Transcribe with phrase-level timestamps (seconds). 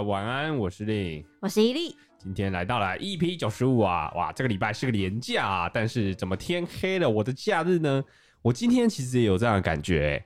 [0.00, 1.94] 家晚安，我是令，我是伊利。
[2.18, 8.02] 今天来到了 EP 九十五啊，哇，这个礼拜是个连假啊，但是怎么天黑了，我的假日呢？
[8.40, 10.24] 我今天其实也有这样的感觉、欸，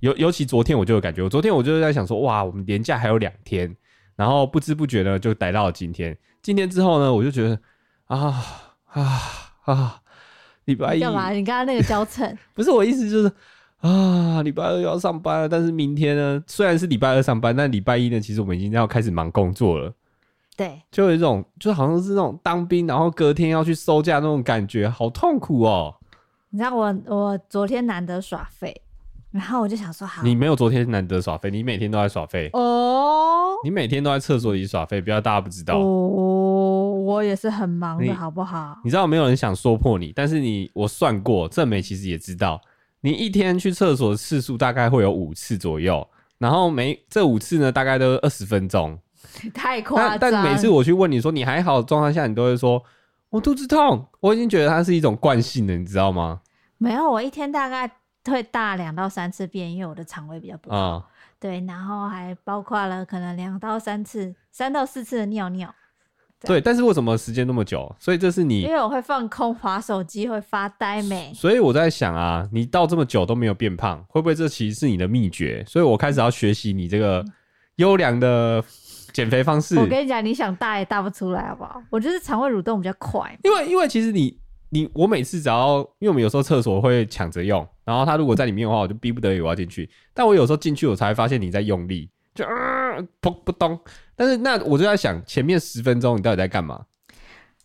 [0.00, 3.76] 尤尤其昨天我就有感觉，我昨天我就是在想说，哇，我们连假还有两天，
[4.16, 6.16] 然后不知不觉呢就待到了今天。
[6.40, 7.60] 今天之后呢，我就觉得
[8.06, 8.42] 啊
[8.86, 9.20] 啊
[9.64, 10.00] 啊，
[10.64, 11.30] 礼拜一干嘛？
[11.30, 13.30] 你刚刚那个交层 不是我意思，就是。
[13.86, 16.42] 啊，礼拜二要上班了，但是明天呢？
[16.46, 19.92] 虽然是礼拜二上班，但礼拜一呢，其实我们已经要开始忙工作了。
[20.56, 25.94] 对，就有一种，就好像是那种当兵，然后隔天要去收假那种感觉，好痛苦哦。
[26.48, 28.74] 你知道我，我昨天难得耍废，
[29.30, 33.50] 然后我就想说，好，你没有昨天难得耍废，你每天都在耍废哦。
[33.64, 37.02] 你每天都在厕所里耍废，不要大家不知道哦。
[37.04, 38.78] 我也是很忙的，好不好？
[38.82, 42.58] 你知道没有人想说破你，但是你我算过，正美其实也知道。
[43.04, 48.98] 你一天去厕所的次数大概会有五次左右，然后每这五次呢，大概都二十分钟，
[49.52, 50.18] 太夸张。
[50.18, 52.82] 但每次我去问你说你还好状态下，你都会说
[53.28, 54.08] 我肚子痛。
[54.20, 56.40] 我已经觉得它是一种惯性了，你知道吗？
[56.78, 57.90] 没有，我一天大概
[58.24, 60.76] 会大两到三次便，因为我的肠胃比较不好。
[60.76, 61.02] 嗯、
[61.38, 65.74] 对，然后还包括了可能两到三次、三到四次的尿尿。
[66.46, 67.94] 对，但是为什么时间那么久？
[67.98, 71.32] 所以这是你，因为我会放空划手机，会发呆没。
[71.34, 75.64] 所以我在想啊，你到这么久都没有变胖，会不会这其实是你的秘诀？
[75.66, 77.24] 所以我开始要学习你这个
[77.76, 78.62] 优良的
[79.12, 79.78] 减肥方式。
[79.78, 81.82] 我跟你讲，你想大也大不出来，好不好？
[81.90, 83.36] 我就是肠胃蠕动比较快。
[83.42, 84.38] 因为因为其实你
[84.70, 89.88] 你我每次只要，因为我们有时候厕所会抢着用，然后他如果在里面的话，我就逼不得已我要进去。
[90.12, 93.78] 但我有时候进去，我才会发现你在用力，就啊砰扑咚。
[94.16, 96.84] 但是那我就在想，前面十分钟你到底在干嘛？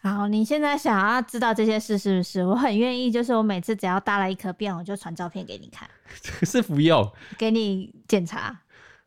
[0.01, 2.45] 好，你现在想要知道这些事是不是？
[2.45, 5.89] 我很愿意，就是我每次只要搭了一颗便，我就传照片给你看。
[6.45, 8.57] 是服用，给你检查。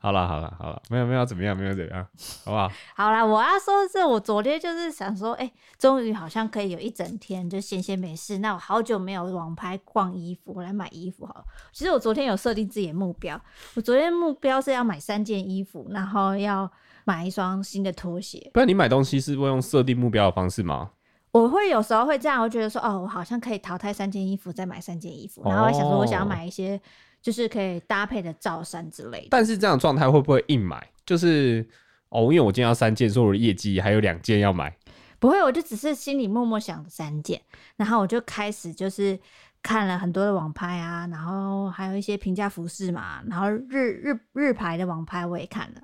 [0.02, 2.06] 好了好了好了，没有没有怎么样，没有怎么样，
[2.44, 2.68] 好不好？
[2.96, 8.38] 好了，我要说的是，我昨天就是想说，哎、欸，终于好像可以有一整天就闲闲没事。
[8.38, 11.44] 那我好久没有网拍逛衣服，我来买衣服好了。
[11.72, 13.40] 其实我昨天有设定自己的目标，
[13.76, 16.70] 我昨天目标是要买三件衣服，然后要。
[17.04, 20.90] 买一双新的拖鞋，不然你买东西是会用设定目标的方式吗？
[21.32, 26.80] 我会有时候会这样，我觉得说，哦，我好像可以淘汰三件衣服，再买三件衣服，然后我想说，我想要买一些
[27.22, 29.28] 就是可以搭配的罩衫之类的。
[29.30, 30.86] 但是这样状态会不会硬买？
[31.06, 31.66] 就是
[32.10, 34.76] 哦，因为我今天要三件，所以我的业绩还有两件要买。
[35.18, 37.40] 不会，我就只是心里默默想三件，
[37.76, 39.16] 然后我就开始就是
[39.62, 45.80] 看了很多的网拍啊，然后还有一些平价服饰嘛，然后日日日牌的网拍我也看了。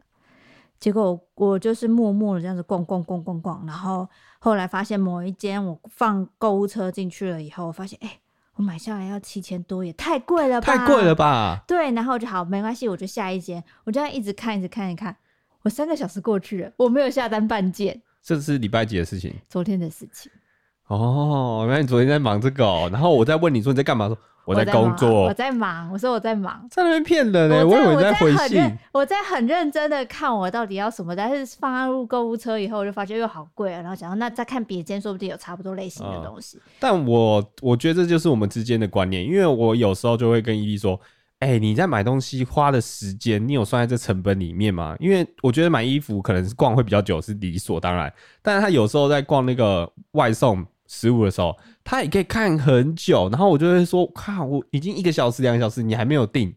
[0.81, 4.09] 结果我，我就是默默的这样子逛逛逛逛逛，然后
[4.41, 8.21] 后来发现某一间我放购物车进去了以后，我发现哎、欸，
[8.59, 10.67] 我买下来要七千多，也太贵了吧？
[10.67, 11.63] 太贵了吧？
[11.67, 15.17] 对，然后我就好没关系，我就下一间，我就这样一直看，一直看，一看，
[15.63, 18.03] 我三个小时过去了，我没有下单半件。
[18.21, 19.33] 这是礼拜几的事情？
[19.49, 20.31] 昨天的事情。
[20.89, 24.09] 哦，原来你昨天在忙这个哦，然后我在问你说你在干嘛？
[24.09, 24.19] 说。
[24.49, 25.93] 我在工作，我在忙。
[25.93, 27.67] 我说我在忙，在那边骗人呢。
[27.67, 28.79] 我以为你在回信。
[28.93, 33.83] 我在很认真的看我到底要什么，但是放入购物车以后，我就发觉又好贵啊。
[33.83, 36.57] 然后想到，那再看别间，说不定有差不多类型的东西。
[36.57, 40.99] 嗯、但我我觉得这就是我们之间的观念，因为我有时候就会跟伊利说
[41.41, 48.11] ：“哎、欸，你在买东西花的时间，你有算在这成本里面吗？”因为我觉得买衣服可能是逛会比较久，是理所当然。
[48.41, 50.65] 但是他有时候在逛那个外送。
[50.89, 56.53] 食物的时候，他也可以看很久，然后我就会说：“靠，我已经一个小时、两个小时，你还没有定。”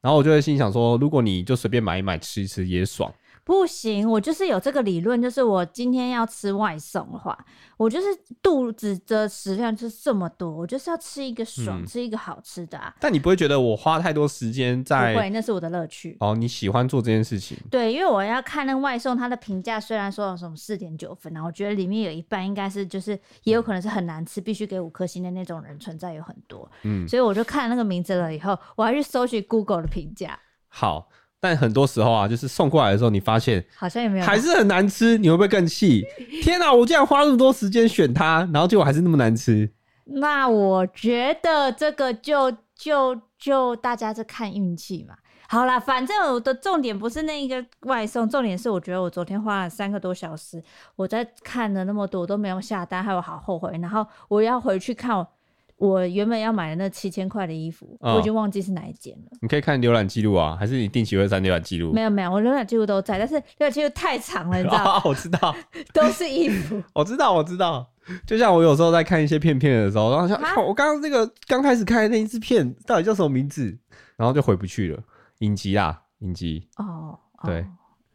[0.00, 3.12] 然后我就会心想说：“如果你就随便买一买吃一吃也爽。”
[3.46, 7.38] 不行，我就是有这个理论，就是我今天要吃外送的话，
[7.76, 8.06] 我就是
[8.42, 12.92] 肚子的食量就是这么多，我就是要吃一个爽，嗯、吃一个好吃的啊。
[12.98, 15.12] 但你不会觉得我花太多时间在？
[15.14, 16.16] 不会，那是我的乐趣。
[16.18, 17.56] 哦，你喜欢做这件事情？
[17.70, 26.68] 对，因为我要看那个外送，它的评价虽然说有什么四点九分，然后我觉得里面有一半应该是就是也有可能是很难吃，必须给五颗星的那种人存在有很多。
[26.82, 30.36] 嗯，所以我就看那个名字了以后，我还去搜寻 Google 的评价。
[30.66, 31.08] 好。
[31.40, 36.04] 但很多时候啊，就是送过来的时候，你发现好像也没有，还是很难吃，你会不会更气？
[36.42, 39.70] 天哪，我竟然花那么多时间选它，然后结果还是那么难吃。
[40.06, 45.14] 那我觉得这个就就就大家在看运气嘛。
[45.48, 50.62] 好啦，反正我的重点不是那一个外送，重点是我觉得我昨天花了三个多小时，
[50.96, 53.78] 我在看了那么多，我都没有下单，还有好后悔。
[53.80, 55.26] 然后我要回去看我。
[55.76, 59.38] 我原本要买的那七千块的衣服，哦，我已经忘记是哪一件了。
[59.42, 61.92] 你可以看浏览记录啊，还是你定期会删浏览记录？
[61.92, 64.92] 没有没有，我浏览记录都在，但是浏览记录太长了，你知道吗？
[64.98, 65.54] 哦， 我知道，
[65.92, 66.82] 都是衣服。
[66.94, 67.86] 我知道，我知道。
[68.24, 73.76] 就像我有时候在看一些片片的时候，然后想，我刚刚那个刚开始看的那一支片到底叫什么名字，
[74.16, 75.02] 然后就回不去了。
[75.40, 76.68] 影集啊，影集。
[76.78, 77.66] 哦，对。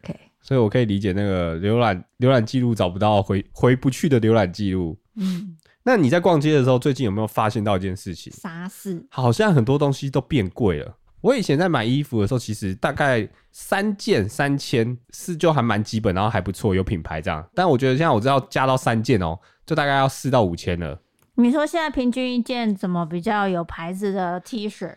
[0.02, 0.18] OK。
[0.42, 4.98] 所以我可以理解那个浏览浏览记录找不到回回不去的浏览记录。
[5.16, 8.32] 嗯，那你在逛街的时候，最近有没有发现到一件事情？
[8.34, 9.06] 啥事？
[9.10, 10.98] 好像很多东西都变贵了。
[11.22, 17.48] 我以前在买衣服的时候，其实大概三件三千是就还蛮基本，然后还不错，有品牌这样。
[17.54, 21.00] 但我觉得现在我知道加到三件哦、喔，就大概要四到五千了。
[21.36, 24.92] 你说现在平均一件怎么比较有牌子的 T 恤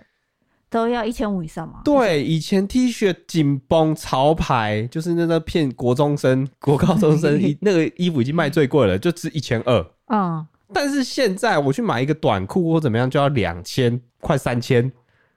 [0.69, 1.83] 都要一千五以上吗？
[1.85, 9.87] 对，以前 T 恤紧绷潮牌，就是那个骗国中生、国高中生， 那个衣服已经卖最贵了，就值一千二。
[10.09, 14.91] 嗯，但是现在我去买一个短裤或怎么样，就要两千，快三千。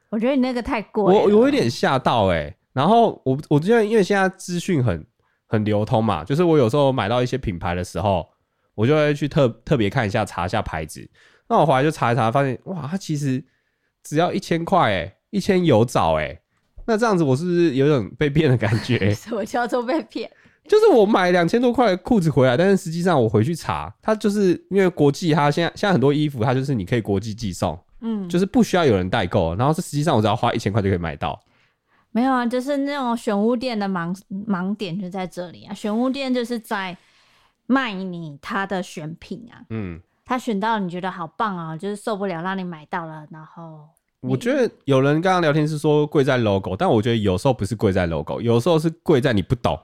[0.09, 2.57] 我觉得你那个太贵，我我有点吓到哎、欸。
[2.73, 5.05] 然后我我觉得，因为现在资讯很
[5.47, 8.25] 很流通嘛，就是我有时候买到一些品牌的时候，
[8.75, 11.07] 我就会去特特别看一下，查一下牌子。
[11.49, 13.43] 那我回来就查一查，发现哇，它其实
[14.03, 16.41] 只要一千块哎，一千有找哎、欸。
[16.85, 19.11] 那这样子我是不是有种被骗的感觉？
[19.15, 20.29] 什么叫做被骗？
[20.67, 27.77] 就是我买两千多块的裤子回来，但是实际上我回去查，它就是因为国际，它现在现在很多衣服，它就是你可以国际寄送。
[28.01, 31.39] 嗯，就是不需要有人代购，然后是实际上我只要花一千块就可以买到。
[32.11, 34.15] 没有啊，就是那种选物店的盲
[34.47, 35.73] 盲点就在这里啊。
[35.73, 36.95] 选物店就是在
[37.65, 43.79] 卖你他的选品啊，嗯，他选到你觉得好棒啊，就是受不了让你买到了，然后
[44.21, 49.77] 我觉得有人刚刚聊天是说贵在 logo，但我觉得有时候不是贵在 logo，有时候是贵在你不懂。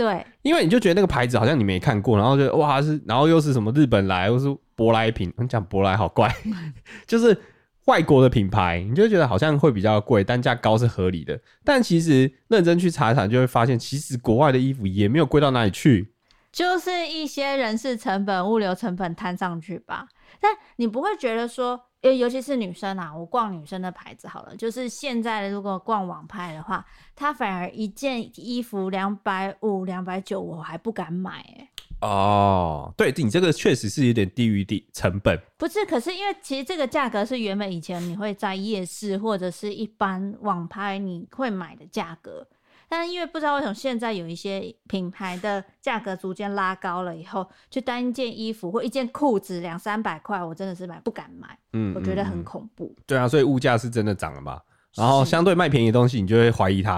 [0.00, 6.34] 对，因为你就觉得那个牌子好像你没看过，然后就哇是，然后又是什么日本来，又是舶来品，你讲舶来好怪，
[7.06, 7.36] 就是
[7.84, 11.38] 外国的品牌，你就觉得好像会比较贵，单价高是合理的。
[11.62, 16.14] 但其实认真去查一查，就会发现其实国外的衣服也没有贵到哪里去，
[16.50, 20.06] 就是一些人事成本、物流成本摊上去吧。
[20.40, 21.78] 但你不会觉得说。
[22.02, 24.56] 尤尤其是女生啊，我逛女生的牌子好了。
[24.56, 31.68] 就是现在如果逛网拍的话，它反而一件衣服两百五、两百九，我还不敢买哎、欸。
[32.00, 35.38] 哦，对你这个确实是有点低于低成本。
[35.58, 42.46] 不是，可是因为其实这个价格是原本以前你会在夜市或者是一般网拍你会买的价格。
[42.90, 52.92] 但是因为不知道为什么现在有一些品牌的价格逐渐拉高了以后，就单一件衣服或一件裤子两三百块，我真的是买不敢买，嗯，我觉得很恐怖。
[53.06, 54.60] 对啊，所以物价是真的涨了嘛？
[54.96, 56.96] 然后相对卖便宜的东西，你就会怀疑它，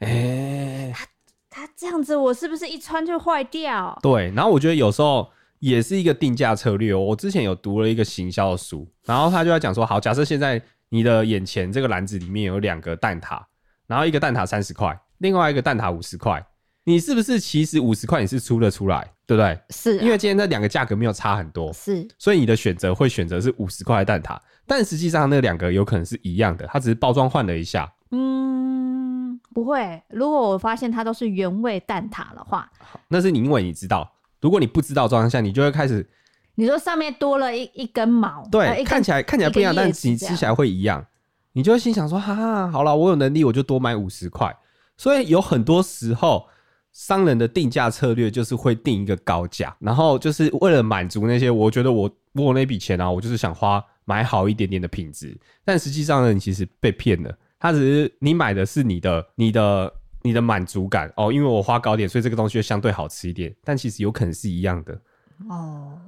[0.00, 1.06] 哎、欸，它
[1.48, 3.98] 它这样子，我是不是一穿就坏掉？
[4.02, 5.26] 对，然后我觉得有时候
[5.60, 6.92] 也是一个定价策略。
[6.92, 10.60] 哦我之前有读了一个行销的书，然后他就在讲说，好，假设现在
[10.90, 13.42] 你的眼前这个篮子里面有两个蛋挞，
[13.86, 15.00] 然后一个蛋挞三十块。
[15.20, 16.44] 另外一个蛋挞五十块，
[16.84, 19.58] 你是不是其实五十块你是出得出来，对不对？
[19.70, 27.90] 是、啊，因为今天这两个价格没有差很多，是，所以你的选择会选择是五十块的蛋挞，但实际上那两个有可能是一样的，它只是包装换了一下。
[28.10, 30.02] 嗯，不会。
[30.08, 32.70] 如果我发现它都是原味蛋挞的话，
[33.08, 34.10] 那是你因为你知道。
[34.40, 36.08] 如果你不知道状况下，你就会开始，
[36.54, 41.04] 你说上面多了一一根毛，对，看起来看起来不一样，但你吃起来会一样，
[41.52, 44.56] 你就会心想说，哈哈，好了，我有能力，我就多买五十块。
[45.00, 46.46] 所以有很多时候，
[46.92, 57.34] 商人的定价策略就是会定一个高价，然后就是为了满足那些我觉得我我那笔钱啊，我就是想花买好一点点的品质，但实际上呢，你其实被骗了。
[57.58, 59.90] 他只是你买的是你的你的
[60.20, 65.00] 你的满足感哦，因为我花高点，所以这个东西就相对好吃一点，但其实有可能是一样的
[65.48, 65.98] 哦。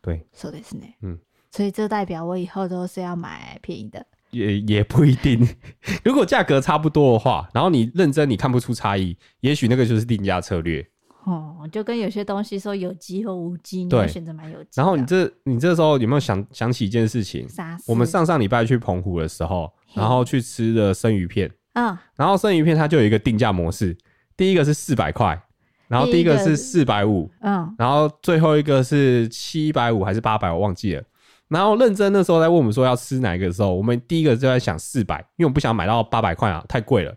[0.00, 1.18] 对，说的是呢，嗯，
[1.50, 4.06] 所以这代表我以后都是要买便宜的。
[4.32, 5.46] 也也不一定，
[6.04, 10.86] 如果价格差不多的话，然后你认真你看不出差异，也许那个就是定价策略。
[11.24, 14.70] 哦，就跟有些东西说有机或无机，你会选择买有机。
[14.74, 17.46] 然后你这你这时候有没有想想起一件事情？
[17.86, 23.96] 我们上上礼拜去澎湖的时候，然后去吃的生鱼片，嗯，然后生鱼片它就有一个定价模式，
[24.36, 25.40] 第一个是四百块，
[25.86, 31.04] 然后第一个是四百五，嗯，然后最后一个是七百五还是八百，我忘记了。
[31.52, 37.10] 然后认真那时候在问我们说要吃哪一个的时候，我们第一个就在想四百，因为我们不想买到八百块啊，太贵了。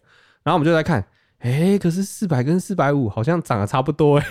[0.44, 1.00] 然后我们就在看，
[1.40, 4.26] 哎、欸，可是四百跟四百五好像长得差不多哎、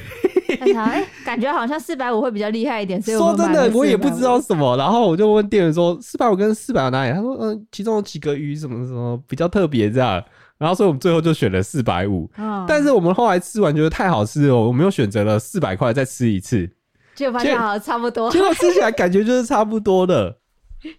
[0.60, 3.00] 欸，感觉好像四百五会比较厉害一点。
[3.00, 4.76] 所以 我说真的，我也不知道什么。
[4.76, 7.12] 然后我就问店员说四百五跟四百五哪里？
[7.12, 10.22] 他说嗯、呃，其中有几个鱼什么什么比较特别这样。
[10.58, 12.30] 然后所以我们最后就选了四百五。
[12.68, 16.70] 但是我们后来吃完觉得太好吃了，我们又选择了四百块再吃一次。
[17.14, 20.38] 就发现好像差不多，结果吃起来感觉就是差不多的，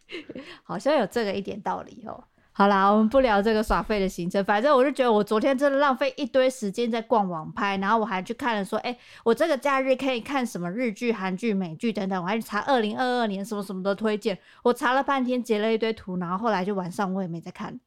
[0.64, 2.24] 好像有这个一点道理哦。
[2.52, 17.78] 好啦，我们不聊这个耍废的行程，反正我就觉得我昨天真的浪费一堆时间在逛网拍，然后我还去看了说，哎、欸，我这个假日可以看什么日剧、韩剧、美剧等等，我还去查二零二二年什么什么的推荐，我查了半天，截了一堆图，然后后来就晚上我也没再看。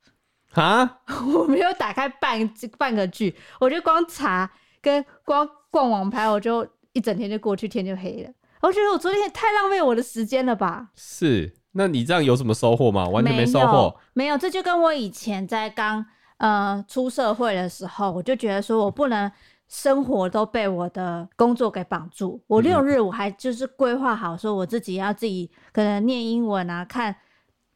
[0.52, 0.98] 啊？
[1.34, 4.50] 我没有打开半半个剧，我就光查。
[4.80, 6.64] 跟光逛网拍，我就
[6.98, 8.30] 一整天就过去，天就黑了。
[8.60, 10.88] 我觉得我昨天也太浪费我的时间了吧？
[10.94, 13.08] 是，那你这样有什么收获吗？
[13.08, 13.96] 完全没收获。
[14.12, 16.04] 没有，这就跟我以前在刚
[16.38, 19.30] 呃出社会的时候，我就觉得说我不能。
[19.70, 22.42] 生活都被我的工作给绑住。
[22.46, 27.14] 我六日我还就是规划好，说我自己要自己可能念英文啊，看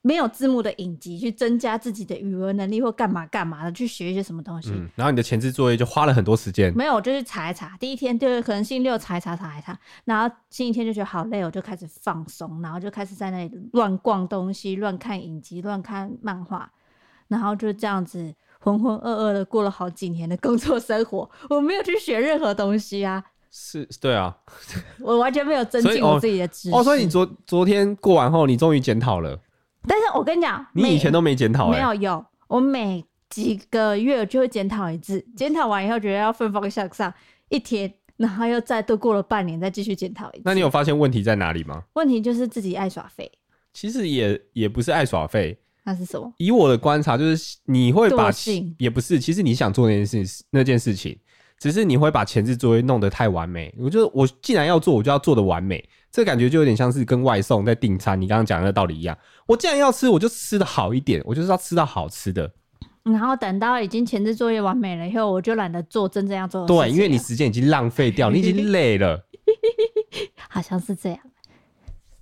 [0.02, 4.70] 没有字幕的影集，去增加自己的语文能力或干嘛干嘛的，去学一些什么东西。
[4.72, 6.72] 嗯，然后你的前置作业就花了很多时间。
[6.76, 7.76] 没有，我就去查一查。
[7.78, 16.70] 第一天就是可能星期六查一查查一查，然后星期天就觉得好累，我就开始放松，然后就开始在那里乱逛东西、乱看影集、乱看漫画，
[17.28, 18.34] 然后就这样子。
[18.64, 23.20] 浑浑噩噩的过了好几年的工作生活，我没有去学任何东西啊。
[23.50, 24.36] 是，对啊，
[25.00, 26.76] 我完全没有增进我自己的知识。
[26.76, 29.36] 哦，所以你昨昨天过完后，你终于检讨了。
[29.86, 37.12] 但是我跟你讲，你以前都没检讨，没有有，我每几个月就会检讨一次，检讨完以后觉得要奋发向上
[37.48, 40.42] 一天，然后又再度过了半年，再继续检讨一次。
[40.44, 41.82] 那你有发现问题在哪里吗？
[41.94, 43.30] 问题就是自己爱耍废。
[43.72, 45.58] 其实也也不是爱耍废。
[45.84, 46.32] 那是什么？
[46.36, 51.18] 以我的观察，就是你会把性也不是，其实你想做那件事情，那件事情，
[51.62, 53.72] 只是你会把前置作业弄得太完美。
[53.78, 55.88] 我觉得我既然要做，我就要做的完美。
[56.10, 59.16] 这感觉就有点像是跟外送在订餐，你刚刚讲的道理一样。
[59.46, 62.50] 我既然要吃，我就吃的好一点，我就是要吃到好吃的。
[63.04, 66.74] 然后等到已经前置作业完美了以后，我就懒得做真正要做的事。
[66.74, 69.24] 对，因为你时间已经浪费掉，你已经累了。
[70.50, 71.18] 好像是这样。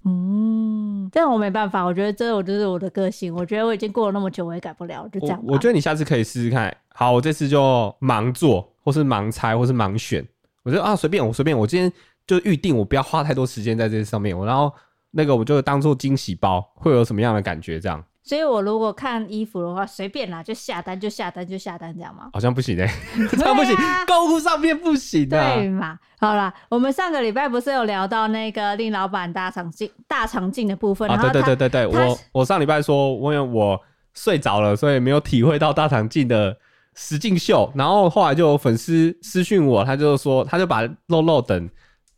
[0.04, 3.35] 嗯，这样我没办法，我觉得这我就是我的个性。
[3.35, 5.54] 我觉得我已经过了那么久，我也改不了，就这样我。
[5.54, 6.76] 我觉得你下次可以试试看。
[6.94, 10.26] 好，我这次就盲做，或是盲猜，或是盲选。
[10.62, 11.90] 我觉得啊，随便我随便，我今天
[12.26, 14.37] 就预定，我不要花太多时间在这上面。
[14.37, 14.72] 我然后
[15.12, 17.80] 那个我就当做惊喜包，会有什么样的感觉？
[17.80, 18.04] 这样。
[18.22, 22.28] 所以我如果看衣服的话，随便啦，就下单就下单就下单，这样吗？
[22.34, 23.75] 好像不行哎、欸， 这样不行，
[24.06, 25.99] 购物上面不行的、啊，对嘛？
[26.20, 31.16] 好啦，我们上个礼拜不是有聊到那个令老板大肠镜大肠镜的部分啊？
[31.16, 33.80] 对对对对对，我我上礼拜说，因为我
[34.12, 36.56] 睡着了，所以没有体会到大肠镜的
[36.94, 37.70] 实境秀。
[37.75, 41.68] 然后后来就有粉丝私讯我，他就说，他就把肉肉等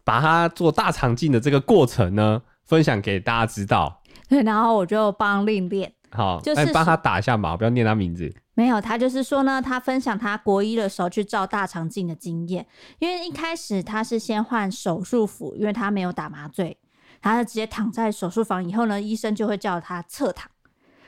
[0.05, 4.03] 把他做大肠镜的这个过程呢，分享给大家知道。
[4.29, 8.35] 对，然后我就帮令练，好，就是帮他打一下码，不要念他名字。
[8.55, 12.67] 没有，他就是说呢，他分享他国一的时候去照大肠镜的经验，
[12.99, 16.77] 因为一开始他是先换手术服，因为他没有打麻醉，
[17.23, 20.51] 他就直接躺在手术房，以后呢，医生就会叫他侧躺，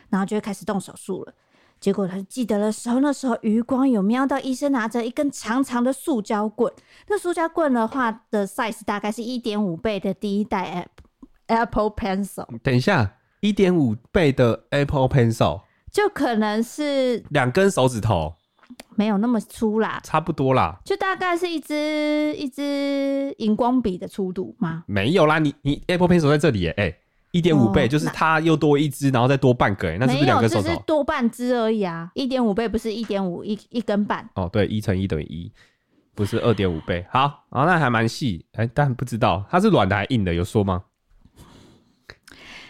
[0.09, 1.35] 然后就会开始动手术了。
[1.85, 6.73] 结果他就记得的时候，那时候余光有瞄到医生拿着一根长长的塑胶棍，
[7.09, 10.89] 那塑胶棍的话的 size 大概是一点五倍的第一代
[11.47, 11.59] App。
[11.59, 15.61] Apple Pencil，等一下，一点五倍的 Apple Pencil
[15.93, 18.33] 就可能是两根手指头，
[18.97, 24.85] 没有那么粗啦，差不多啦，就大概是一支一支荧光笔的粗度吗？
[24.87, 26.99] 没有啦，你你 Apple Pencil 在这里哎、欸，
[27.35, 30.69] 一点五倍就是它又多一支，然后再多半个、欸，那是不是两根手指头？
[30.69, 35.51] 只是多半支而已啊，一点五倍不是一点五一一根半哦，对，一乘一等于一，
[36.15, 37.05] 不是二点五倍。
[37.11, 40.85] 好，然后那还蛮细，哎，但不知道它是软的还硬的，有说吗？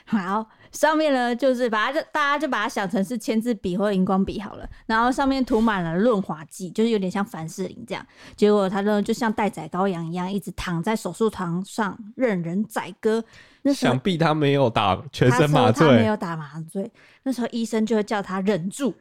[0.07, 8.07] 好，上面呢就是把它就大家就把它想成是签字笔或者荧光笔好了，然后上面涂满了润滑剂，就是有点像凡士林这样。
[8.35, 13.23] 结果它呢就像待宰羔羊一样，一直躺在手术床上任人宰割。
[13.67, 16.91] 那想必他没有打全身麻醉，他没有打麻醉。
[17.23, 18.95] 那时候医生就会叫他忍住，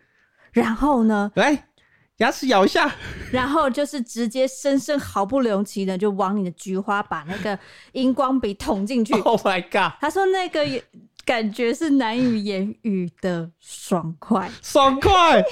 [0.53, 1.67] 然后呢，来
[2.17, 2.89] 牙齿咬一下，
[3.29, 7.59] 然后就是直接深深毫不留情的就往你的菊花把那个
[7.91, 9.13] 荧光笔捅进去。
[9.23, 9.99] Oh my god！
[9.99, 10.65] 他说那个
[11.25, 15.43] 感觉是难以言语的爽快， 爽快。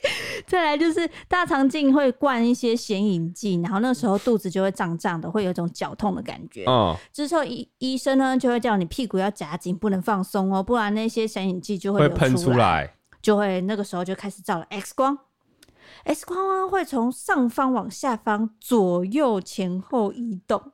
[0.46, 6.64] 再来就是大肠镜会灌一些显影剂，然后那时候肚子就会胀胀的，会有一种绞痛的感觉。
[6.66, 15.18] 哦，之后医医生呢就会叫你屁股要夹紧，不能放松哦，不然那些显影剂就会喷出来，就会那个时候就开始照了 X 光。
[16.04, 20.72] X 光啊，会从上方往下方左右前后移动。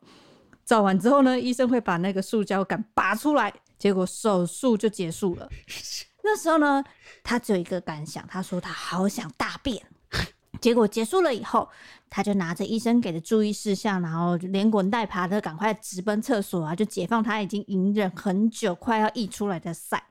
[0.65, 5.49] 照完之后呢，医生会把那个塑胶杆拔出来，结果手术就结束了。
[6.25, 6.83] 那时候呢，
[7.23, 9.81] 他只有一个感想，他说他好想大便。
[10.61, 11.69] 结果结束了以后，
[12.09, 20.03] 他就拿着医生给的注意事项，然后连滚带爬的赶快直奔厕所啊，就解放他已经隐忍很久、快要溢出来的塞。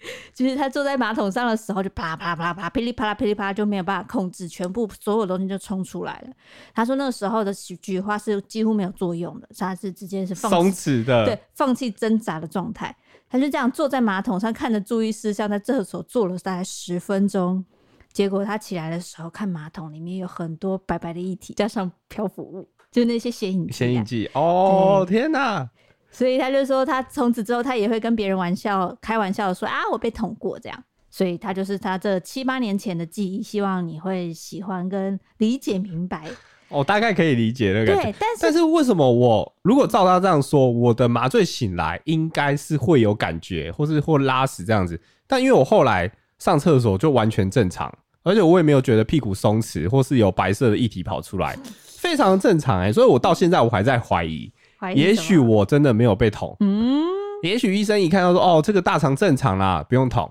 [0.34, 6.32] 就是他坐在马桶上的时候，就啪啦啪啦啪啦啪啦，噼里啪啦噼里啪啦，就没有办法控制，全部所有东西就冲出来了。
[6.74, 12.94] 他说那个时候的菊花是几乎没有作用的，他是直接是放松弛的，对，放弃挣扎的状态。
[13.30, 17.64] 他就这样坐在马桶上，看着注意事项，在厕所坐了大概十分钟。
[18.12, 23.70] 结果他起来的时候，看马桶里面有很多白白的液体，加上漂浮物，就那些显影。
[23.70, 25.68] 显影剂哦，天哪！
[26.10, 30.84] 所以他就说，他从此之后，他也会跟别人玩笑、开玩笑说啊，我被捅过这样。
[31.10, 36.28] 所以他就是他这七八年前的记忆，希望你会喜欢跟理解明白。
[36.70, 47.90] 我、哦、大概可以理解那个，对，但是但是为什么我如果照他这样说，我的麻醉醒来应该是会有感觉，或是或拉屎这样子，但因为我后来上厕所就完全正常，
[48.22, 57.02] 而且我也没有觉得屁股松弛，或是有白色的液体跑出来，非常正常哎、欸，所以我到现在我还在怀疑，怀疑，也许我真的没有被捅，嗯，
[57.42, 60.30] 也许医生一看到说哦，这个大肠正常啦，不用捅，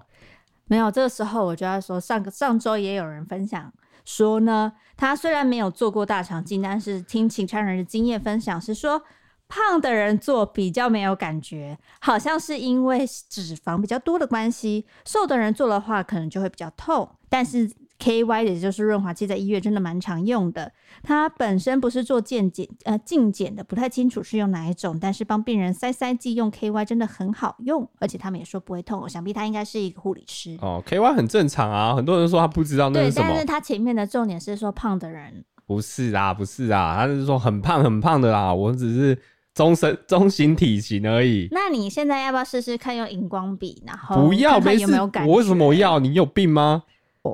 [0.68, 3.74] 没有，这个时候我就要说，上个上周也有人分享。
[4.08, 9.04] 说呢，他虽然没有做过大肠镜，但是听秦川人的经验分享是说，
[9.50, 14.86] 胖的人做比较没有感觉，好像是因为脂肪比较多的关系。
[15.06, 17.70] 瘦的人做的话，可能就会比较痛，但是。
[18.00, 20.72] K Y 也就是润滑剂，在医院真的蛮常用的。
[21.02, 24.98] 它本身不是做健检呃镜检的，不太清楚是用哪一种。
[25.00, 29.02] 但是帮病人塞塞剂用 K Y 真的很好用，而且他们也说不会痛。
[29.02, 30.82] 我想必他应该是一个护理师哦。
[30.86, 33.28] K Y 很正常啊，很多人说他不知道那是什么。
[33.28, 38.54] 对，但是他前面的重点是说胖的人不是啊，不是啊，他是说很胖很胖的啦。
[38.54, 39.20] 我只是
[39.56, 41.48] 中身中型体型而已。
[41.52, 45.32] 那你现在要不要试试看用荧光笔，然后不要没有感觉？
[45.32, 45.98] 我为什么要？
[46.00, 46.84] 你有病吗？
[47.24, 47.34] 哦。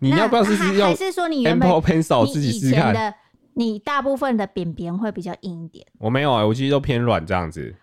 [0.00, 0.88] 你要不要试试用？
[0.88, 3.14] 还是说你原本 Apple Pencil 自己试试看的？
[3.54, 5.86] 你大部分的扁扁会比较硬一点。
[5.98, 7.74] 我没有啊、欸，我其实都偏软这样子。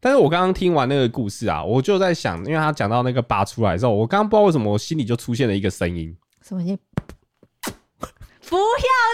[0.00, 6.14] 但是我刚刚听完那个故事啊，我就在想，因为他讲到那个拔出来之后，我刚刚不知道为什么我心里就出现了一个声音。
[6.42, 6.78] 什么声音？
[8.50, 8.60] 不要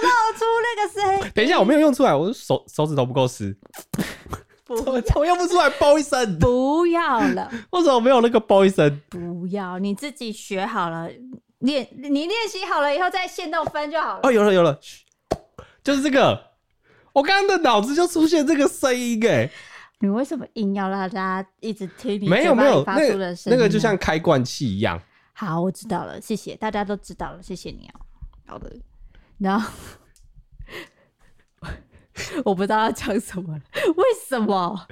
[0.02, 1.30] 露出那个声音！
[1.32, 3.56] 等一下，我没有用出来，我手手指头不够湿。
[4.66, 6.36] 我我用不出来，包一声。
[6.40, 7.48] 不要了。
[7.70, 9.00] 为什么没有那个包一声？
[9.08, 11.08] 不要，你自己学好了。
[11.60, 14.20] 练你练习好了以后再限动分就好了。
[14.22, 14.78] 哦，有了有了，
[15.82, 16.50] 就是这个。
[17.12, 19.50] 我刚刚的脑子就出现这个声音哎。
[19.98, 23.58] 你为什么硬要让大家一直听你没有没有发出的声音？
[23.58, 24.98] 那个就像开罐器一样。
[25.34, 28.00] 好，我知道了，谢谢，大家都知道了，谢谢你啊。
[28.46, 28.74] 好的，
[29.38, 29.70] 然后
[32.44, 33.62] 我不知道要讲什么了，
[33.96, 34.86] 为什么？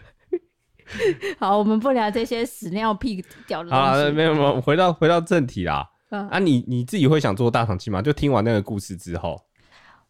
[1.39, 3.85] 好，我们不聊这些屎尿屁屌的东西。
[3.85, 5.89] 啊，没有没有，回到回到正题啦。
[6.11, 8.01] 嗯、啊你，你你自己会想做大肠镜吗？
[8.01, 9.40] 就听完那个故事之后，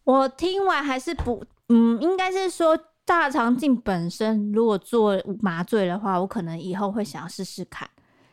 [0.04, 7.88] 我听完还是不，嗯，应该是说大肠镜本身，如果做麻醉的话，我可能以后会想要试试看，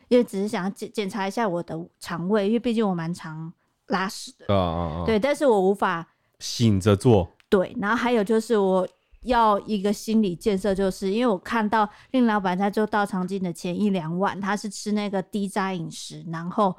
[0.06, 3.52] 因为只是想要检检查一下我的肠胃，因为毕竟我蛮常
[3.88, 6.06] 拉屎的，啊啊啊，对，但是我无法
[6.38, 8.86] 醒着做，对，然后还有就是我
[9.22, 16.76] 要一个心理建设，就是因为我看到令老板在做大肠镜的前一两晚，他是吃那个低渣饮食，然后。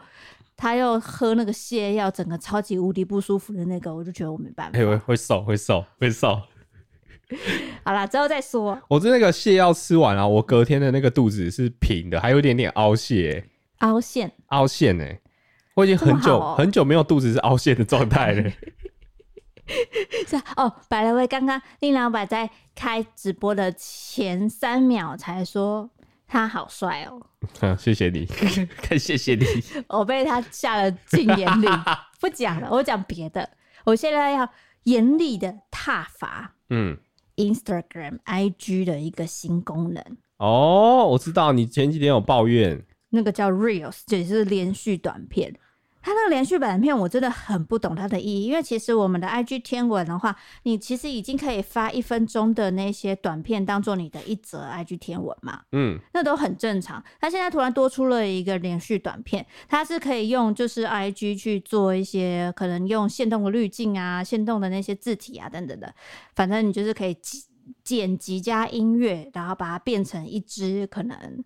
[0.57, 4.77] 他又喝那个泻药，整个超级无敌不舒服的那个，我就觉得我没办法。
[4.77, 6.41] 会会瘦，会瘦，会瘦。
[7.85, 8.81] 好啦，之后再说。
[8.87, 13.47] 我这那个泻药吃完了，我隔天的那个肚子是平的，还有一点点凹陷。
[13.79, 14.31] 凹陷？
[14.47, 15.21] 凹陷哎！
[15.75, 18.49] 我已经很久、喔、很久没有肚子是凹陷的状态了。
[20.25, 25.91] 是啊，哦，百乐威刚刚令老板在开直播的前三秒才说。
[26.27, 27.25] 他好帅哦！
[27.59, 28.25] 好、啊，谢谢你，
[28.83, 29.45] 太谢谢你。
[29.87, 31.71] 我被他下了禁言令，
[32.19, 33.49] 不讲了，我讲别的。
[33.85, 34.49] 我现在要
[34.83, 36.97] 严厉的踏伐，嗯
[37.37, 40.03] ，Instagram、IG 的一个新功能。
[40.37, 45.53] 哦，我知道你前几天有抱怨，那个叫 Reels，也就是连续短片。
[46.07, 57.03] 它那个连续短片我真的很不懂它的意义，因为其实我们的 IG 天文的话，你其实已经可以发一分钟的那些短片当做你的一则 IG 天文嘛，嗯，那都很正常。
[57.19, 65.93] 它现在突然多出了一个连续短片，它是可以用就是 IG 去做一些可能用限动的滤镜啊、限动的那些字体啊等等的，
[66.33, 67.17] 反正你就是可以
[67.83, 71.43] 剪辑加音乐，然后把它变成一支可能。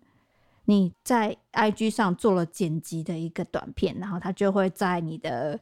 [0.64, 5.58] 你在 IG 上做了剪辑的一个短片，然后它就会在你的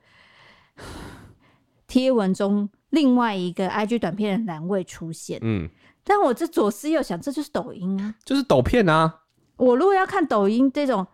[1.88, 5.38] 贴文中另外一个 IG 短片的栏位出现。
[5.42, 5.68] 嗯，
[6.04, 9.20] 但我这左思右想，这就是抖音啊，就是抖片啊。
[9.56, 11.06] 我如果要看抖音这种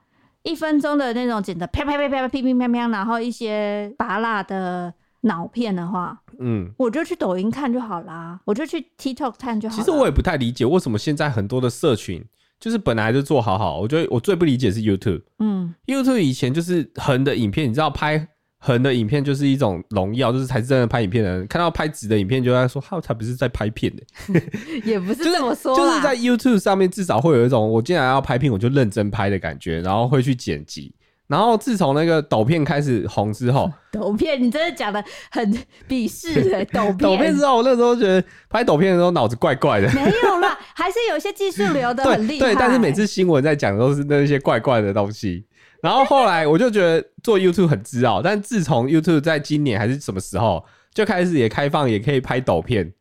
[0.42, 9.76] 一分钟的那种剪的啪啪啪啪噼噼啪啪，然后一些拔辣的脑片的话，嗯，我就去抖音看就好啦，我就去 TikTok 看就好。
[9.76, 12.24] 其实我也不太理解为什么现在很多的社群。
[12.58, 15.22] 就是本来就做好好，我觉得我最不理解是 YouTube。
[15.38, 18.26] 嗯，YouTube 以前就是横的影片，你知道拍
[18.58, 21.46] 横的影片就是一种荣耀，就是才是真的拍影片的人。
[21.46, 24.02] 看到拍直的影片，就在说他才不是在拍片的，
[24.84, 25.90] 也不是这么说、就是。
[25.90, 30.94] 就是在 YouTube 上面，至少会有一种我既然要拍片，我就认真拍的感觉，然后会去剪辑。
[31.28, 35.52] 然后自从那个抖片开始红之后， 抖片你真的讲的很
[35.88, 36.98] 鄙视哎， 抖片。
[36.98, 39.90] 抖片之后，我那时候觉得拍抖片的时候脑子怪怪的。
[39.92, 42.46] 没有啦， 还是有些技术流的很厉害。
[42.46, 45.44] 对，但是每次新闻在讲都是那些怪怪的东西。
[45.82, 52.92] 然后后来我就觉得做 YouTube 很自傲，但自从 YouTube 在今年还是什么时候就开始也开放，也可以拍抖片，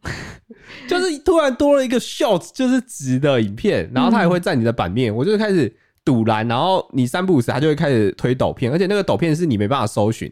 [0.87, 5.73] 就是突然多了一个 Short，就是直的影片，然后它也会在你的版面，嗯、我就开始。
[6.05, 10.31] 堵拦，然后你三不五时，他就会开始推抖片，而且那个抖片是你没办法搜寻，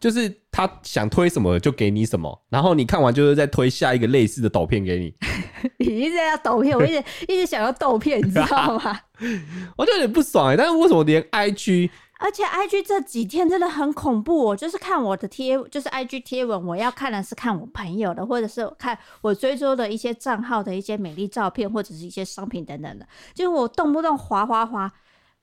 [0.00, 5.14] 就是他想推什么就给你什么，然后你看完就是再推下一个类似的抖片给你。
[5.78, 8.98] 你一直要抖片，我一直 一直想要抖片，你知道吗？
[9.76, 11.90] 我就有点不爽哎、欸，但是为什么连 IG，
[12.22, 24.90] 而且 IG 这几天真的很恐怖，我就是看我的贴，就是 IG 贴文，我要看的是看我朋友的，或者是看我追踪的一些账号的一些美丽照片，或者是一些商品等等的，就是我动不动滑滑滑。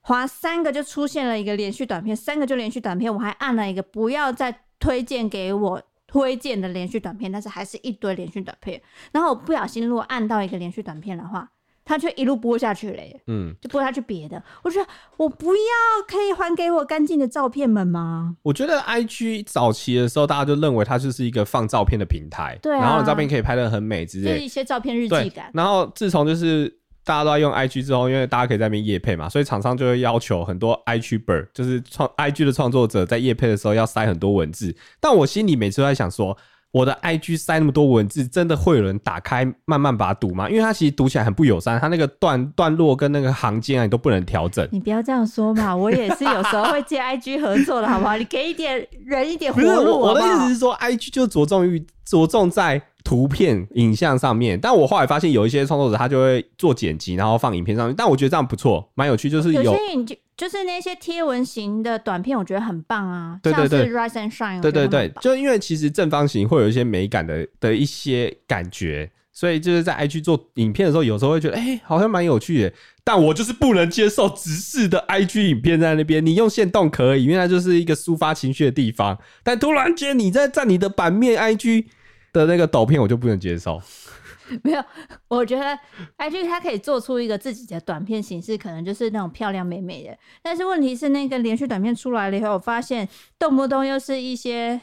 [0.01, 8.81] 滑三个就出现了一个连续短片，三个就连续短片，我还按了一个不要再推荐给我推荐的连续短片，但是还是一堆连续短片。
[9.11, 11.51] 然后我不小心如果按到一个连续短片的话，
[11.89, 14.41] 它却一路播下去了耶，嗯，就播下去别的。
[14.61, 15.59] 我觉得我不要，
[16.07, 18.35] 可以还给我干净的照片们吗？
[18.43, 25.49] 我觉得 IG 早期的时候，大家就认为它就是一个放照片的平台，对啊，然后照片可以拍的很美之类，就是一些照片日记感。
[25.53, 26.77] 然后自从就是。
[27.05, 34.75] 大家都在用 IG 之后，因为大家可以在那边夜配嘛，所以厂商就会要求很多 IGber，就是创 IG 的创作者在夜配的时候要塞很多文字。
[34.99, 36.37] 但我心里每次都在想说，
[36.71, 40.47] 我的 IG 塞那么多文字，真的会有人打开慢慢把它读吗？
[40.47, 44.67] 因为它其实读起来很不友善，它那个段段落跟那个行间啊，你都不能调整。
[44.71, 48.15] 你不要这样说嘛， 我也是有时候会接 IG 合作的，好不好？
[48.17, 50.11] 你给一点人一点活路好不好？
[50.11, 52.81] 我的意思是说，IG 就着重于着重在。
[53.01, 57.95] 图片、影像上面，但我后来发现有一些创作者他就会做剪辑，然后放影片上面。
[57.97, 59.29] 但我觉得这样不错，蛮有趣。
[59.29, 63.39] 就是有，些影就就是那些贴文型的短片，我觉得很棒啊。
[63.41, 72.73] 对对对，像是 Rise and Shine，对对对，就因为其实正方形会有一些美感的的一些感觉，所以就是在 IG 做影片的时候，有时候会觉得哎、欸，好像蛮有趣的。
[73.03, 79.17] 但我就是不能接受直视的 IG 影片在那边，你用限动可以，因为它就是一个抒发情绪的地方。
[79.41, 81.85] 但突然间你在占你的版面 IG。
[82.33, 83.81] 的那个抖片我就不能接受，
[84.63, 84.83] 没有，
[85.27, 85.77] 我觉得
[86.17, 90.17] IG 它可以做出一个自己的短片形式，可能就是那种漂亮美美的。
[90.41, 94.79] 但是问题是，那个连续短片出来了以后，我发现动不动又是一些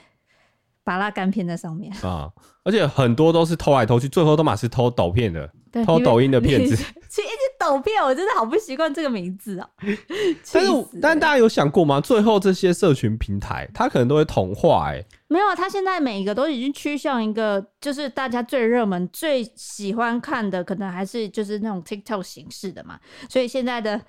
[0.85, 2.31] 拔拉干片在上面啊，
[2.63, 5.51] 而且很多都是偷来偷去，最后都嘛是偷抖片的，
[5.85, 6.77] 偷抖音的片子。
[7.09, 7.29] 其实
[7.59, 9.69] 抖片，我真的好不习惯这个名字啊。
[10.53, 12.01] 但是，但大家有想过吗？
[12.01, 15.05] 最后这些社群平台，它可能都会同化哎。
[15.29, 22.99] 没有，它现在每一个都已经趋向一个，就是大家最热门、最喜欢看的，可能还是就是那种 TikTok 形式的嘛。
[23.29, 24.01] 所以现在的。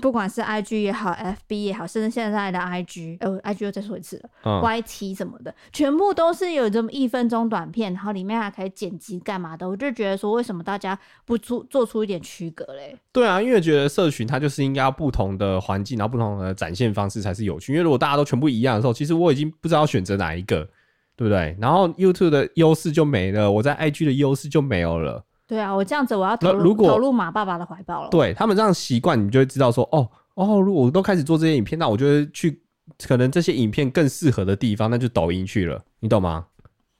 [0.00, 12.94] 不管是 I G 也好，F B 也好，甚至现在的 I G，呃，I G 又再说一次了，嗯，Y T 什么的，全部都是有这么一分钟短片，然后里面还可以剪辑干嘛的，我就觉得说，为什么大家不出做出一点区隔嘞？
[13.12, 17.72] 对啊，因为觉得社群它就是应该要不同的环境，然后不同的展现方式才是有趣。
[17.72, 20.68] 因为如果大家都全部一样的时候，其实我已经不知道选择哪一个，
[21.16, 21.56] 对不对？
[21.60, 25.24] 然后 YouTube 的优势就没了，我在 I G 的优势就没有了。
[25.50, 28.08] 对啊，我这样子我要投入投入马爸爸的怀抱了。
[28.08, 32.62] 对他们这样习惯，你就会知道说，哦哦，如果我都开始做这些影片，那我就会去
[33.04, 36.46] 可能这些影片更适合的地方，那就抖音去了，你懂吗？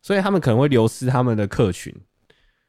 [0.03, 1.95] 所以他们可能会流失他们的客群。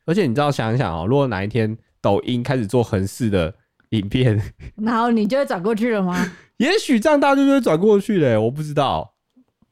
[0.05, 3.51] 而且你知道，想一想哦，如果哪一天抖音开始做横式的
[3.89, 4.39] 影片，
[4.77, 6.15] 然后你就会转过去了吗？
[6.57, 9.15] 也许这样大家就会转过去嘞，我不知道。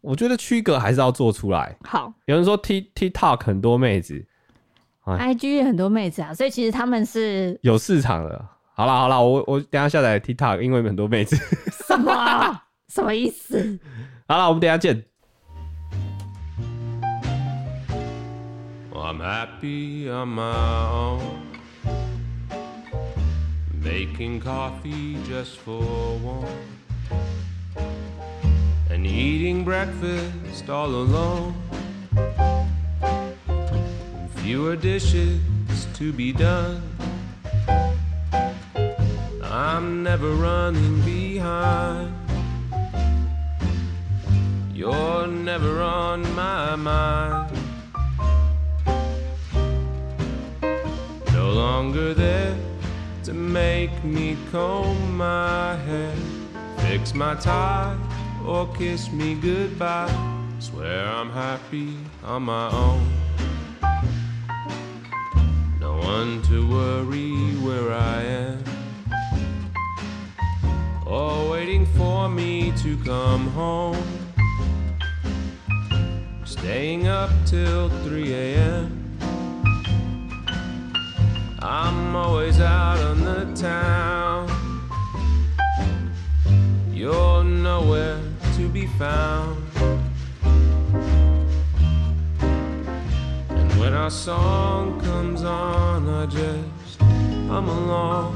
[0.02, 1.78] 我觉得区隔还是要做出来。
[1.84, 4.26] 好，有人说 T TikTok 很多妹子。
[5.18, 8.46] I G 很多妹子啊，所以其实他们是有市场的。
[8.74, 11.36] 好啦好啦，我我等下下载 TikTok，因为很多妹子。
[11.88, 12.62] 什么？
[12.88, 13.80] 什么意思？
[14.28, 15.04] 好了，我们等下见。
[34.50, 35.40] Fewer dishes
[35.94, 36.82] to be done.
[39.44, 42.12] I'm never running behind.
[44.74, 47.56] You're never on my mind.
[51.32, 52.58] No longer there
[53.26, 56.16] to make me comb my hair,
[56.80, 57.96] fix my tie,
[58.44, 60.12] or kiss me goodbye.
[60.58, 63.29] Swear I'm happy on my own
[66.02, 68.64] one to worry where I am,
[71.06, 73.98] or waiting for me to come home.
[76.46, 79.18] Staying up till 3 a.m.
[81.62, 84.48] I'm always out on the town.
[86.92, 88.22] You're nowhere
[88.58, 89.69] to be found.
[93.80, 97.00] When our song comes on, I just
[97.48, 98.36] hum along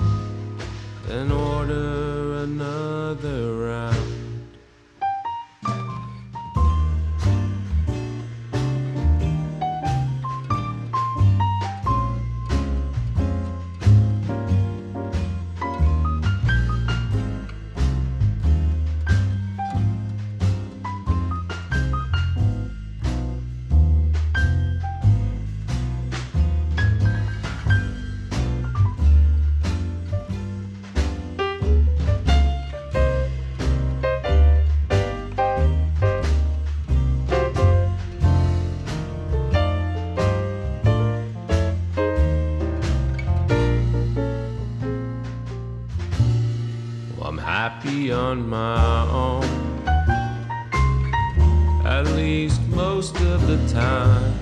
[1.10, 4.03] and order another round.
[48.34, 49.46] On my own.
[51.86, 54.34] At least most of the time.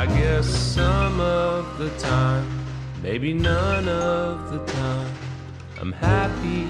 [0.00, 2.46] I guess some of the time,
[3.04, 5.12] maybe none of the time.
[5.80, 6.66] I'm happy.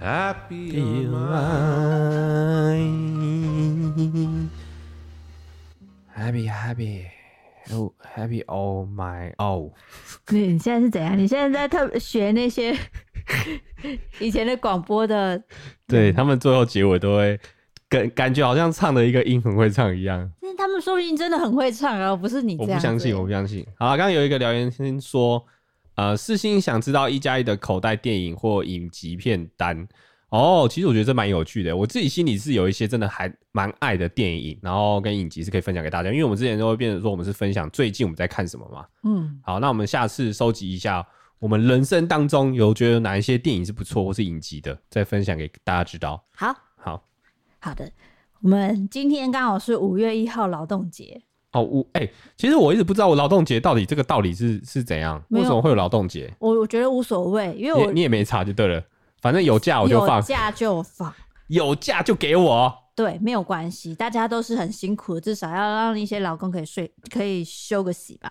[0.00, 1.81] Happy on my
[8.94, 9.70] my oh，
[10.30, 11.18] 你你现在是怎样？
[11.18, 12.76] 你现在在特学那些
[14.20, 15.42] 以前的广播的，
[15.86, 17.38] 对他们最后结尾都会
[17.88, 20.30] 感感觉好像唱的一个音很会唱一样。
[20.40, 22.70] 那他们说不定真的很会唱啊，不是你这样。
[22.70, 23.66] 我不相信，我不相信。
[23.78, 25.44] 好，刚刚有一个留言先说，
[25.94, 29.86] 呃，世新想知道一加一的口袋电影或影集片单。
[30.32, 31.76] 哦，其实我觉得这蛮有趣的。
[31.76, 36.10] 我自己心里是有一些真的还蛮爱的电影，然后跟影集是可以分享给大家。
[36.10, 38.86] 因为我们之前都会变成说，我们是分享最近我们在看什么嘛。
[39.02, 41.06] 嗯，好，那我们下次收集一下，
[41.38, 46.24] 我们人生当中有觉得哪一些电影是不错或是影集的，再分享给大家知道。
[46.34, 47.04] 好，好，
[47.60, 47.92] 好的。
[48.40, 51.20] 我们今天刚好是五月一号劳动节。
[51.52, 56.32] 哦，我哎、欸，其实我一直不知道我劳动节到底这个道理是是怎样，为什么会有劳动节？
[56.38, 58.82] 我我觉得无所谓，因为我你，你也没查就对了。
[59.22, 61.14] 反正有假我就放，有假就放，
[61.46, 62.78] 有假就给我。
[62.94, 68.30] 对，没有关系，大家都是很辛苦的，至少要让一些老公可以睡，可以休个息吧。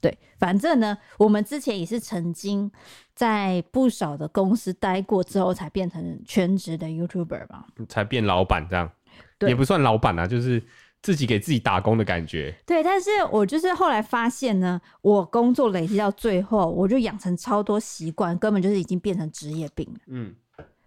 [0.00, 2.70] 对，反正呢，我们之前也是曾经
[3.14, 8.90] 在不少的公司待过之后，才变成全职的 YouTuber 嘛，才变老板这样，
[9.40, 10.62] 也不算老板啊，就是
[11.06, 12.52] 自己给自己打工的感觉。
[12.66, 20.00] 对，但是我就是后来发现呢，我工作累积到最后，我就养成超多习惯，根本就是已经变成职业病了。
[20.08, 20.34] 嗯，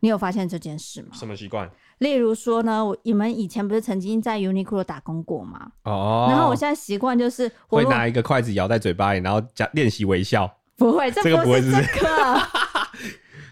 [0.02, 1.12] 你有发现这件事吗？
[1.14, 1.72] 什么习惯？
[2.00, 5.72] 例如说呢，我你们以前不是曾经在 Uniqlo 打工过吗？
[5.86, 10.54] 哦，然后我现在习惯就是我会拿一个筷子咬在嘴巴里，然后加练习微笑。
[10.76, 12.42] 不会，这，这个不会是这个。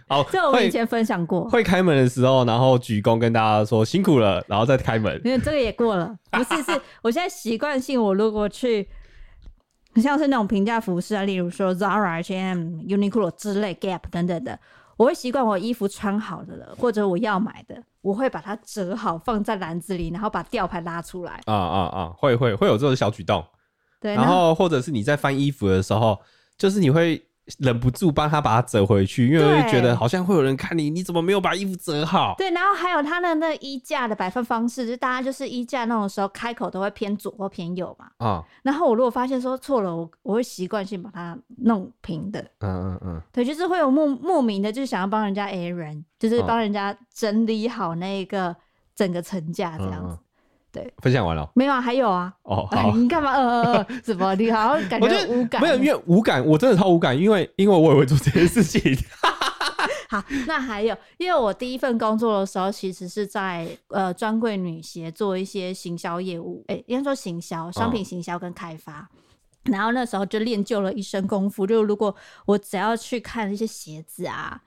[0.10, 1.50] 好，这我们以前分享过。
[1.50, 5.20] 会开门的时候，然后鞠躬跟大家说辛苦了，然后再开门。
[5.26, 8.88] 因为这个也过了，不是，是 我现在习惯性，我如果去
[9.98, 14.58] 像是那种平价服饰啊，例如说 Zara、H&M、Uniqlo 之类、Gap 等等的，
[14.96, 21.42] 我会习惯我衣服穿好的了，或者我要买的，我会把它折好放在篮子里，然后把吊牌拉出来。
[21.46, 22.14] 啊啊啊！
[22.18, 23.46] 会会会有这种小举动。
[24.00, 26.18] 对，然后或者是你在翻衣服的时候，
[26.58, 27.22] 就是你会。
[27.60, 32.36] 忍不住帮他把它折回去，因为会觉得好像会有人看你，你怎么没有把衣服折好？
[32.38, 38.06] 对，然后还有他的那衣架的摆放方式，就大家就是衣架那种时候开口都会偏左或偏右嘛。
[38.18, 42.42] 啊、嗯，然后我如果发现说错了，我我会习惯性把它弄平的。
[42.60, 48.56] 嗯嗯嗯，对，就是会有莫莫名的，就是想要帮人家 A 人，就是帮人家整理好那个
[48.96, 50.16] 整个层架这样子。
[50.16, 50.20] 嗯嗯
[50.78, 51.82] 对，分享完了没有啊？
[51.82, 52.34] 还有啊？
[52.44, 53.34] 哦，好，你干嘛？
[53.34, 54.36] 呃呃呃， 怎么？
[54.36, 55.62] 你好像感觉无感？
[55.62, 58.82] 没有，因为无感，我真的超无感，因为因为我也会做这件事情。
[60.10, 69.10] 好，那还有，因为我第一份工作的时候，其实是在呃专柜女鞋做一些行销业务，哎、欸，应该说行销、商品行销跟开发。
[69.66, 74.62] 嗯、然后那时候就练就了一身功夫，就如果我只要去看一些鞋子啊，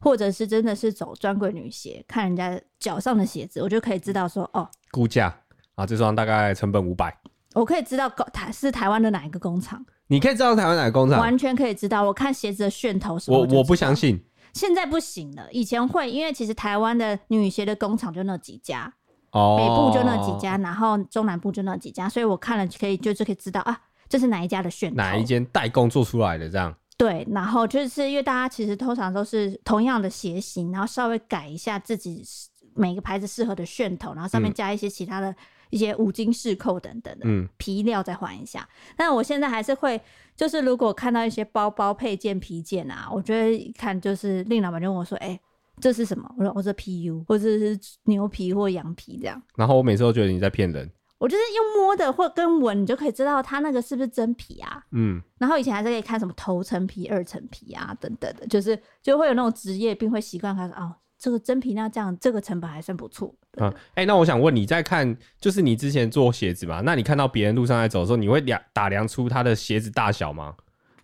[0.00, 5.42] 或者是真的是走专柜女鞋，看人家脚上的鞋子，我就可以知道说，哦，估价。
[5.76, 7.14] 啊，这双大概成本五百，
[7.54, 9.84] 我可以知道台是台湾的哪一个工厂？
[10.08, 11.20] 你可以知道台湾哪个工厂？
[11.20, 12.02] 完全可以知道。
[12.02, 14.18] 我看鞋子的楦头是，我我不相信。
[14.54, 18.90] 现在不行了，以前会，因为其实台湾的女鞋的工厂就那几家，
[19.32, 26.74] 哦，北部就那几家，然后中南部就那几家，所以我看了可以就是可以知道啊，这是哪一家的楦头，哪一间代工做出来的这样。
[26.96, 32.24] 对，然后就是因为大家其实通常都是同样的鞋型，然后稍微改一下自己
[32.74, 35.36] 每个牌子适合的楦头，然后上面加一些其他的
[35.70, 38.68] 一些五金饰扣等等的，嗯，皮料再换一下。
[38.96, 40.00] 但我现在还是会，
[40.36, 45.40] 就是如果看到一些包包配件、皮件啊，我觉得一看就是令老板就问我说：“哎、欸，
[45.80, 50.90] 这是什么？”我说：“我说 PU，或者是牛皮或羊皮这样。”然后我每次都觉得你在骗人。
[51.18, 54.84] 我就是用摸的或跟闻，你就可以知道它那个是不是真皮啊。
[54.92, 63.34] 嗯，然后以前还是可以看什么头层皮、二层皮啊等等的，就是就会有那种职业病会习惯看哦，这个真皮那这样这个成本还算不错。
[63.58, 70.54] 嗯，哎、欸，那我想问你在看，就是你之前做鞋子嘛，那你看到别人路上在走的时候，你会量打量出他的鞋子大小吗？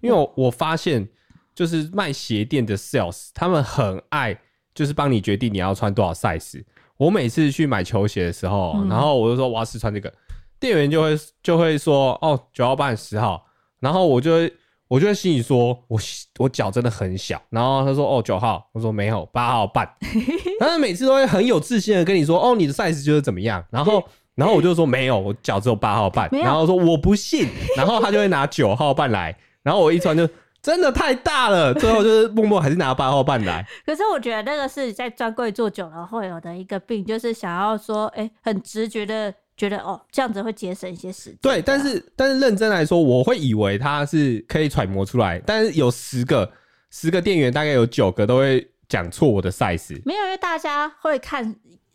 [0.00, 1.08] 因为我我发现
[1.54, 4.38] 就是卖鞋店的 sales，他们很爱
[4.74, 6.62] 就是帮你决定你要穿多少 size。
[6.98, 10.12] 我每次去买球鞋的时候，然后我就说我要试穿这个，
[10.60, 13.46] 店员就会就会说哦，九号半十号，
[13.80, 14.52] 然后我就会
[14.92, 15.98] 我就在心里说我
[16.38, 19.90] 我脚真的很小，然后他说哦九号，我说没有八号半，
[20.60, 30.28] 他们每次都会很有自信的跟你说哦你的 size 就是怎么样，然后然后我就说没有，我脚只有八号半，然后说我不信，然后他就会拿九号半来，然后我一穿就。
[30.62, 33.66] 真的太大了，最后就是默默还是拿八号半来。
[33.84, 41.38] 可是我觉得那个是在专柜做久了会有的一个病，就是想要说，哎、欸，很直觉的觉得哦，这样子会节省一些时间。
[41.42, 46.50] 对，但是但是认真来说，我会以为他是可以揣摩出来，但是有十个
[46.90, 50.00] 十个店员，大概有九个都会讲错我的 size。
[50.04, 51.44] 没有，因为大家会看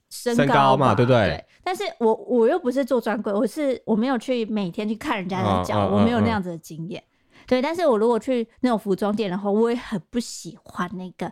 [0.10, 1.28] 身高，身高嘛，对不对？
[1.28, 1.46] 对。
[1.64, 7.04] 但是我我又不是做专柜，我是我没有去每天去看人家的脚，嗯嗯嗯嗯我没有那样子的经验。
[7.46, 11.32] 对，但是我如果去那种服装店的话，我也很不喜欢那个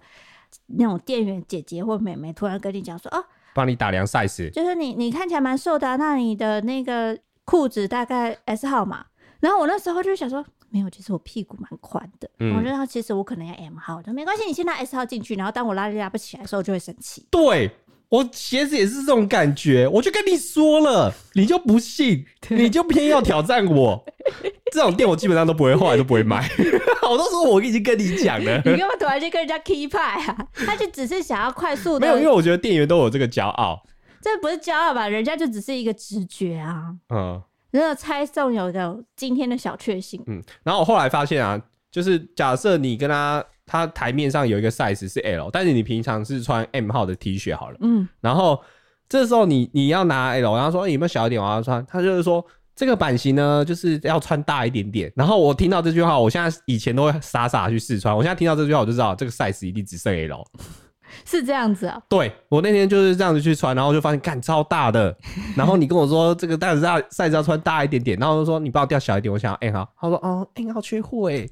[0.68, 3.24] 那种店员姐姐或妹妹突然跟你讲说，哦，
[3.56, 9.06] 帮你打量 size，就是你你看起来蛮瘦的啊，那你的那个裤子大概 S 号嘛？
[9.40, 17.26] 然后我那时候就想说，没有，其实我屁股蛮宽的，嗯，我觉得其实我可能要 M 号的，没关系，你先拿 S 号进去，然后当我拉链拉不起来的时候，我就会生气。
[17.32, 17.72] 对。
[18.10, 24.06] 我鞋子也是这种感觉，我就跟你说了，你就不信，你就偏要挑战我。
[24.72, 26.48] 这种店我基本上都不会，后来都不会买。
[27.02, 30.48] 好多时候我已经跟你讲了，你干嘛突然间跟人家 keep 派啊？
[30.66, 33.84] 他就只是想要快速的，没有，因为我觉得店员都有这个骄傲。
[34.22, 35.08] 这不是骄傲吧？
[35.08, 36.96] 人家就只是一个直觉啊。
[37.10, 37.42] 嗯，
[37.72, 40.24] 那个猜中有个今天的小确幸。
[40.28, 43.44] 嗯，然后我后来发现啊，就是假设你跟他。
[43.66, 48.62] 他台面上有一个 size 是 L，但是你平常是穿 M 号的 T 恤好了，嗯，然后
[49.10, 55.12] 这时候你你要拿 L，然后说、欸、有没有小一点我要穿，他就是说这个版型呢就是要穿大一点点。
[55.16, 60.44] 然后我听到这句话，我现在以前都会傻傻去试穿，我现在听到这句话我就知道这个 size 一定只剩 L，
[61.26, 62.02] 是这样子啊？
[62.10, 65.16] 对，我那天就是这样子去穿，然后就发现干超大的，
[65.58, 71.48] 然后你跟我说这个但是要 size 要穿大一点点，然后就说你帮我调小一点，我想要 M 号，他说哦 M 号缺货哎。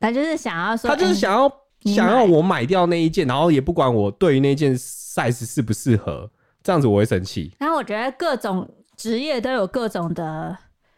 [0.00, 1.46] 他就是想要说，他就是想要、
[1.84, 6.28] 欸、想要我买掉那一件，然后也不管我对于那件 size 适不适合，
[6.62, 7.54] 这样子我会生气。
[7.58, 10.56] 然后我觉得各种职业都有各种的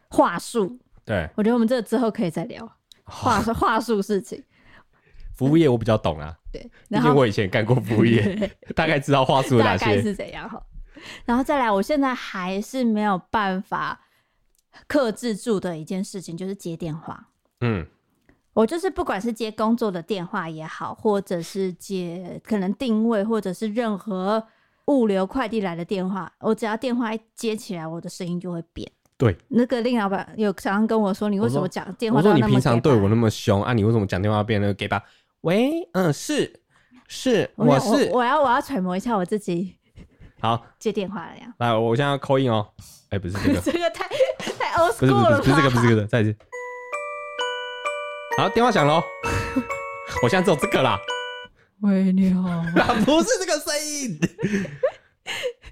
[0.09, 2.71] 话术，对，我觉得我们这个之后可以再聊
[3.05, 4.43] 话术话术事情。
[5.35, 10.63] 服务业我比较懂啊，对，毕竟我以前干过服务业，大概知道话术哪些，大概是怎样哈。
[11.25, 14.01] 然后再来，我现在还是没有办法
[14.87, 17.29] 克制住的一件事情，就是接电话，
[17.63, 17.85] 嗯。
[18.55, 24.43] 我就是不管是接工作的电话也好，或者是接可能定位，或者是任何
[24.87, 28.91] 物流快递来的电话，我只要电话一接起来，我的声音就会变。
[29.17, 35.03] 对，那个令老板有常常跟我说：“你为什么讲电话？”我说：“你平常对我那么凶啊，你为什么讲电话变那个给吧？”
[35.43, 36.61] 喂，嗯，是
[37.07, 39.77] 是，我是我，我要我要揣摩一下我自己。
[40.41, 41.55] 好， 接电话了呀。
[41.59, 42.67] 来，我现在要 call in 哦。
[43.11, 46.37] 哎，不是这个， 这个太太 old school 了，不是不是不是这个，不是这个，再一次。
[48.39, 49.03] 好，电话响喽！
[50.23, 50.99] 我现在只有这个啦。
[51.81, 52.49] 喂，你好。
[52.49, 52.65] 啊
[53.05, 54.19] 不是这个声音。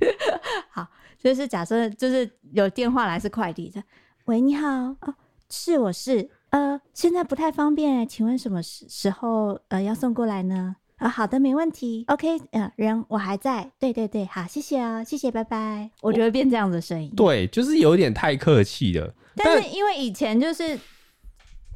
[0.70, 0.86] 好，
[1.18, 3.82] 就是假设就是有电话来是快递的。
[4.26, 4.68] 喂，你好。
[4.68, 5.14] 哦，
[5.48, 6.28] 是我是。
[6.50, 10.76] 呃，现在不太方便，请问什么时时候呃要送过来呢？
[10.96, 12.04] 啊、呃，好的，没问题。
[12.08, 13.70] OK，呃，人我还在。
[13.78, 15.90] 对对对，好，谢谢啊、哦，谢谢，拜拜。
[16.02, 19.14] 我觉得变这样的声音，对，就是有点太客气了。
[19.34, 20.78] 但是因为以前就是。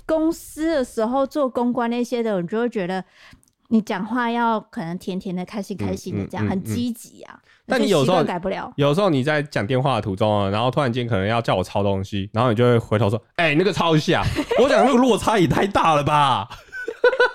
[0.06, 3.04] 公司的时候做公关那些的，你就会觉得
[3.68, 7.38] 你讲话要可能甜甜的、开心开心的，这样、嗯嗯嗯、很积极啊。
[7.66, 14.22] 但你有时候改不了，有时候你在讲电话的途中啊，然后突然间可能要叫我抄东西，然后你就会回头说：“哎、欸，那个抄一下。
[14.62, 16.46] ”我讲那个落差也太大了吧？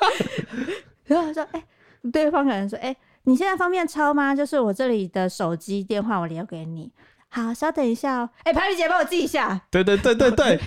[1.05, 6.91] 然后他说：“哎、欸，对方可能说：‘哎、欸，你现在方便抄吗？’就是我这里的手机电话我留给你。
[7.30, 8.30] 好，稍等一下哦。
[8.43, 9.59] 哎、欸，排比姐帮我记一下。
[9.72, 10.59] 对对对对对。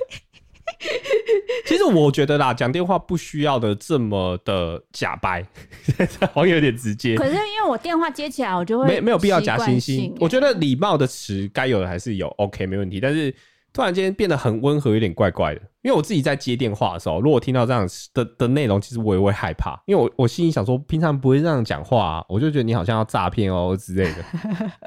[1.67, 5.45] 其实我觉得啦，讲电话不需要的这么的假掰，
[6.33, 7.17] 好像有点直接。
[7.17, 10.01] 可是因为我电话接起来，我就会没没有必要假惺惺。
[10.01, 13.01] 欸、我觉得礼貌的词该有的还是有，OK 没问题。
[13.01, 13.35] 但是
[13.73, 15.61] 突然间变得很温和，有点怪怪的。
[15.83, 19.81] 因为我自己在接电话的时候，如果听到这样的的内容，其实我也会害怕。
[19.87, 24.25] 因为我我心里想说，平常不会这样讲话、啊，我就觉得你好像要诈骗哦之类的。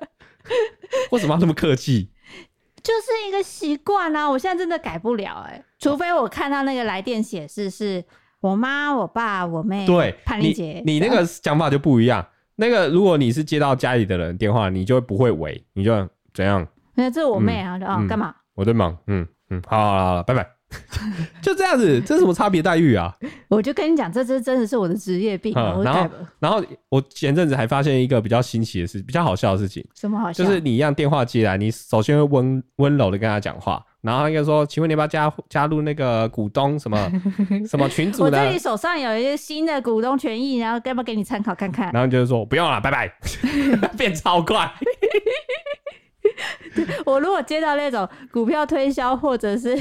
[1.11, 2.11] 为什么要那么客气？
[2.85, 4.29] 就是一个习惯啊！
[4.29, 8.05] 我现在真的改不了哎、欸，除非我看到那个来电显示是
[8.39, 9.87] 我妈、我爸、我妹。
[9.87, 12.23] 对，潘丽姐，你你那个想法就不一样。
[12.57, 16.65] 那个如果你是接到家里的人电话，你就不会喂，你就怎样？
[16.93, 18.35] 那这是我妹啊，就啊干嘛？
[18.53, 20.54] 我在忙，嗯嗯，好好好，好，拜拜。
[21.41, 23.13] 就这样子，这是什么差别待遇啊？
[23.47, 25.53] 我就跟你讲，这这真的是我的职业病。
[25.55, 26.09] 嗯、然后，
[26.39, 29.85] 然后我前阵子还发现一个比较新奇的事，比较好笑的事情。
[29.95, 30.43] 什么好笑？
[30.43, 37.11] 就是你一样电话接来，你首先会温温柔的跟他讲话，然后应该说：“请问你要不要加加入那个股东什么
[37.69, 41.91] 什么群组的？”我这里手上有一些新的股东权益，然后要不要给你参考看看？
[41.93, 43.11] 然后就是说不用了，拜拜，
[43.97, 44.71] 变超快。
[47.05, 49.77] 我如果接到那种股票推销或者是。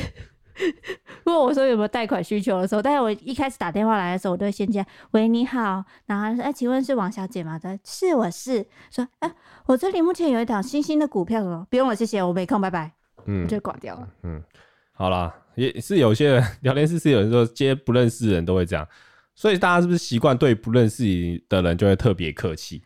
[1.24, 7.58] 问我说有没有贷款需求的时候，但是我一开始打电话来的时候，我都会先接喂你好，然后说哎，请问是王小姐吗？
[7.58, 9.32] 他说是，我是说哎，
[9.66, 12.92] 我这里目前有一档新兴的股票哦，不用了，谢谢，我没空，拜拜，
[13.26, 14.08] 嗯，就挂掉了。
[14.22, 14.42] 嗯，
[14.92, 18.86] 好啦，也是有些人聊天室是有人说接不认识的人都会这样，
[19.34, 21.04] 所以大家是不是习惯对不认识
[21.48, 22.82] 的人就会特别客气？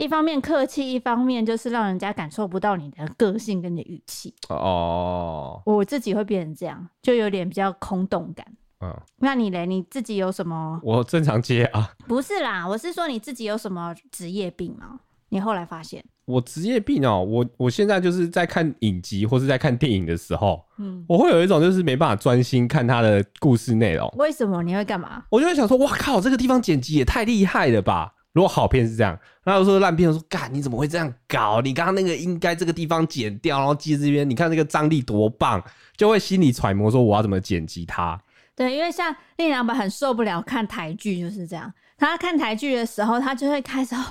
[0.00, 4.34] 一方面客气，一方面就是让人家感受不到你的个性跟你的语气。
[4.48, 8.46] 哦，我自己会变成这样，就有点比较空洞感。
[8.80, 9.66] 嗯，那你嘞？
[9.66, 10.80] 你自己有什么？
[10.82, 11.92] 我正常接啊。
[12.08, 15.00] 不是啦，我是说你自己有什么职业病吗？
[15.28, 16.02] 你后来发现？
[16.24, 24.10] 我职业病哦、喔，我我现在就是在看影集或是在看电影的时候，嗯，我会有一种就是没办法专心看他的故事内容。
[24.16, 24.62] 为什么？
[24.62, 25.24] 你会干嘛？
[25.28, 28.14] 我就会想说，哇靠，这个地方剪辑也太厉害了吧！
[28.32, 31.60] 如果好片是这样，那有时候烂片说，干你怎么会这样搞？
[31.60, 35.60] 你刚刚那个应该这个地方剪掉，然后接这边，你看那个张力多棒，
[35.96, 38.20] 就会心里揣摩说我要怎么剪辑它。
[38.54, 44.04] 对，因为像令郎板很受不了看台剧就是这样，他看台剧的时候，他就会开始哦，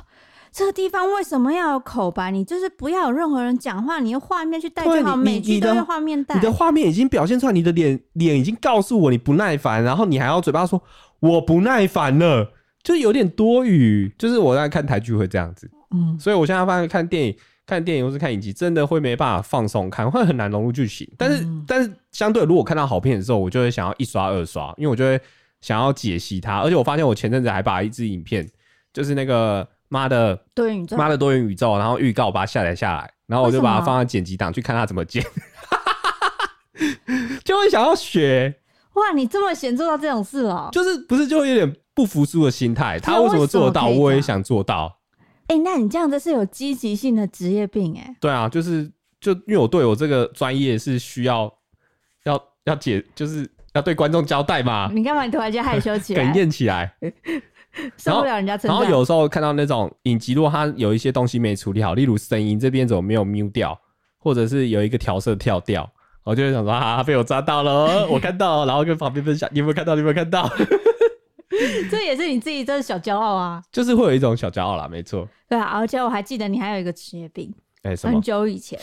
[0.51, 2.29] 这个地方为什么要有口白？
[2.31, 6.35] 你就是不要有任何人讲话，你用画面去带就好，每句都用画面带。
[6.35, 10.83] 你的画面已经表现出来，你的脸脸已经告诉我你不耐烦，然后你还要嘴巴说
[11.21, 12.51] 我不耐烦了。
[12.81, 21.07] 就有点多余，就是我在看台剧会这样子，嗯，所以我现在发现看电影、看电影或是看影集，真的会没办法放松看，会很难融入剧情。
[21.17, 25.19] 但是，嗯、但是相对，如果看到好片的时候，我就会想要一刷二刷，因为我就会
[25.61, 26.59] 想要解析它。
[26.61, 28.47] 而且我发现我前阵子还把一支影片，
[28.93, 35.21] 就是那个妈的多元宇宙，妈的多元宇宙，然后预告把它下载下来，然后我就把它放在剪辑档去看它怎么剪，
[37.43, 38.55] 就会想要学。
[38.93, 40.71] 哇，你这么闲做到这种事哦、喔？
[40.71, 41.75] 就是不是就会有点。
[41.99, 44.99] 不服输的心态，他为什么做得到，我也想做到。
[45.47, 48.15] 哎、欸，那你这样子是有积极性的职业病哎、欸。
[48.21, 48.89] 对啊，就是
[49.19, 51.53] 就因为我对我这个专业是需要
[52.23, 54.89] 要要解，就是要对观众交代嘛。
[54.93, 56.23] 你干嘛突然间害羞起来？
[56.23, 56.89] 哽咽起来，
[57.99, 58.57] 受不了人家。
[58.63, 63.77] 然后有时候看到那种影集，如果他有一些东西没处理好，例如声音这边怎么没有 mute 掉，
[64.17, 65.91] 或者是有一个调色跳掉，
[66.23, 69.95] 我就会想说啊，被我抓到了，我看到，然后跟旁边分享，你有没有看到？
[69.95, 70.49] 你有没有看到？
[71.91, 75.27] 这也是你自己的小骄傲啊，就是会有一种小骄傲啦，没错。
[75.47, 77.53] 对啊，而且我还记得你还有一个职业病，
[77.83, 78.79] 哎、欸，很久以前，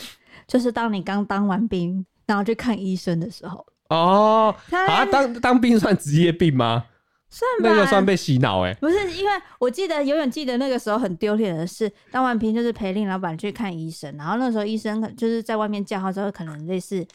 [0.47, 3.65] 就是当你刚当完兵，然后去看医生的时候。
[3.89, 6.85] 哦，啊，当当兵算职业病吗？
[7.29, 8.77] 算吧，那个算被洗脑哎、欸。
[8.79, 17.05] 不是，因为我记得永远记得那个时候很丢脸的是，当完兵就是陪令老板去看医生，然后那时候医生就是在外面叫号之后，可能类似。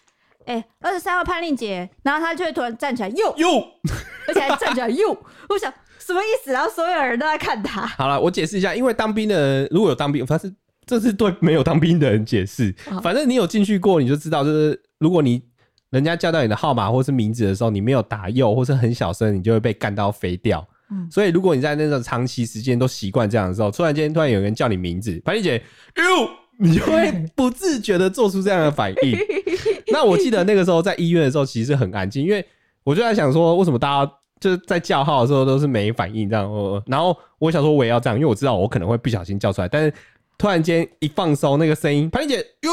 [0.47, 3.59] 哎，二十三号潘令姐，然后他就会突然站起来，又又，
[4.29, 5.11] 而且还站起来又，
[5.49, 6.53] 我想什么意思？
[6.53, 7.87] 然后所有人都在看他。
[7.87, 12.75] 好了，我解释一下，因为当兵的人如果有当兵，反正这是对没有当兵的人解释。
[13.03, 15.43] 反正你有进去过，你就知道，就是如果你
[15.91, 20.67] 人家叫到你的号码或是名字的时候，你没有打又或是很小声，你就会被干到飞掉。
[20.91, 25.63] 嗯，所以如果你在那种长期时间都习惯这样的时候，突然间突然有人叫你名字，潘令杰，
[25.97, 26.29] 哟。
[26.63, 29.19] 你就会不自觉的做出这样的反应。
[29.89, 32.45] 那我记得那个时候在医院的时候，其实很安静，因为
[32.85, 36.83] 我就在想说，为什么大家就是在叫号的时候都是没反应这样？
[36.87, 39.93] 然后我想说我也要这样，因为我知道我可能会不小心叫出来，但是
[40.39, 42.71] 突然间一放松那个声音，潘丽姐哟，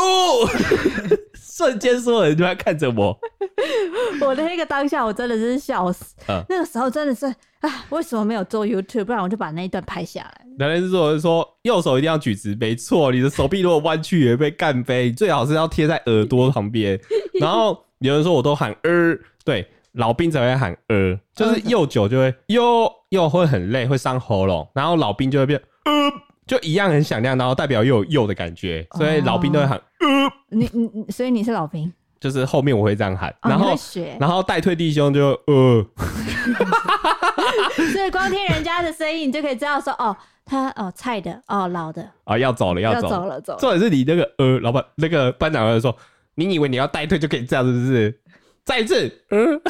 [1.60, 3.20] 瞬间所有人都在看着我。
[4.26, 6.16] 我的那个当下，我真的是笑死。
[6.30, 7.26] 嗯，那个时候真的是
[7.60, 9.04] 啊，为什么没有做 YouTube？
[9.04, 10.46] 不然我就把那一段拍下来。
[10.58, 13.12] 原来是说，说右手一定要举直，没错。
[13.12, 16.98] 你的手臂如果弯曲也会被干飞，最好是要贴在耳朵旁边。
[17.42, 25.92] 然后有人说我都喊呃，对，老兵才会喊呃，就是 又久就会又又会很累，会伤喉咙，然后老兵就会变呃，
[26.50, 30.32] 就一样很响亮，然后代表又有又的感觉，所以老兵都会喊呃。
[30.50, 33.76] 你你你，所以你是老兵，就是后面我会这样喊，哦、然后
[34.20, 35.86] 然后带退弟兄就呃，
[37.94, 40.18] 所以光听人家的声音，你就可以知道说哦。
[40.52, 43.60] 他哦，菜的哦，老的啊，要走了，要走了，走了，走了。
[43.60, 45.96] 重点是你那个呃，老板那个班长就说，
[46.34, 48.20] 你以为你要带退就可以这样子，是不是？
[48.66, 49.62] 再一次，嗯，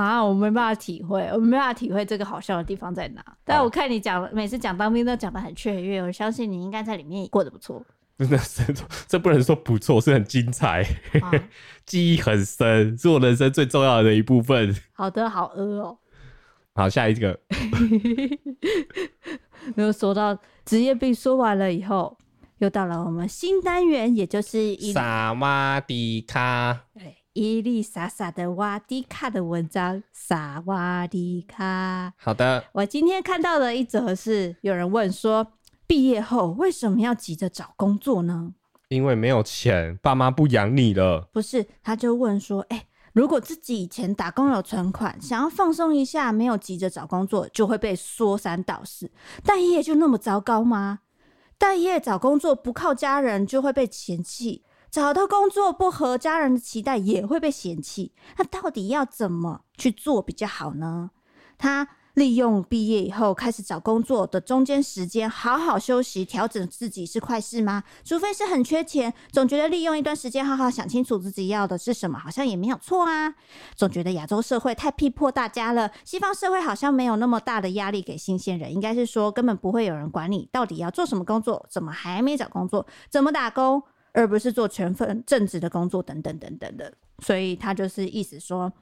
[0.00, 3.24] 啊，我没办法体会，我没办法体会这个好笑的地方在哪。
[3.44, 7.82] 但我看你讲，每次讲当兵都讲的很雀跃，我相信你应该在里面过得不错。
[8.18, 8.62] 真的是，
[9.06, 10.82] 这不能说不错，是很精彩，
[11.20, 11.30] 啊、
[11.84, 14.74] 记忆很深，是我人生最重要的一部分。
[14.92, 15.98] 好的，好饿哦。
[16.74, 17.38] 好，下一个。
[19.74, 22.16] 没有说到职业病，说完了以后，
[22.58, 26.86] 又到了我们新单元，也就是萨瓦迪卡。
[26.94, 32.14] 对，伊丽莎莎的瓦迪卡的文章，萨瓦迪卡。
[32.16, 35.46] 好的，我今天看到的一则是，有人问说，
[35.86, 38.54] 毕业后为什么要急着找工作呢？
[38.88, 41.28] 因为没有钱，爸妈不养你了。
[41.30, 42.86] 不是，他就问说，哎、欸。
[43.12, 49.10] 如果自己以前打工有存款，想要放松一下，没有急着找工作，就会被说三道四。
[49.42, 51.00] 待业就那么糟糕吗？
[51.58, 54.62] 待业找工作不靠家人就会被嫌弃，
[54.96, 58.12] 找到工作不合家人的期待也会被嫌弃。
[58.38, 61.10] 那到底要怎么去做比较好呢？
[61.58, 61.88] 他。
[62.16, 67.84] 利用毕业以后开始找工作的中间时间，好好休息、调整自己是坏事吗？
[68.04, 73.34] 除非是很缺钱，总觉得利用一段时间好好想清楚自己要的是什么，好像也没有错啊。
[73.74, 83.82] 总觉得亚洲社会太逼迫大家了，西方社会好像没有那么大的压力给新鲜人，应该是说根本不会有人管你到底要做什么工作，怎么还没找工作，怎么打工，
[84.16, 86.92] 而不是做全份正职的工作等等等等的。
[87.20, 88.72] 所以他就是意思说。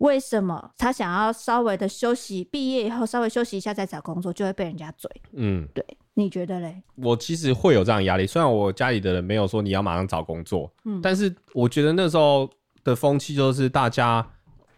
[0.00, 2.42] 为什么他想要稍微的休息？
[2.42, 5.10] 毕业以后稍微休息一下再找工作，就会被人家嘴。
[5.32, 6.82] 嗯，对，你觉得嘞？
[6.94, 12.48] 我其实会有这样压力，虽然我家里的人没有说你要马上找工作，嗯，但是我觉得那时候
[12.82, 14.26] 的风气就是大家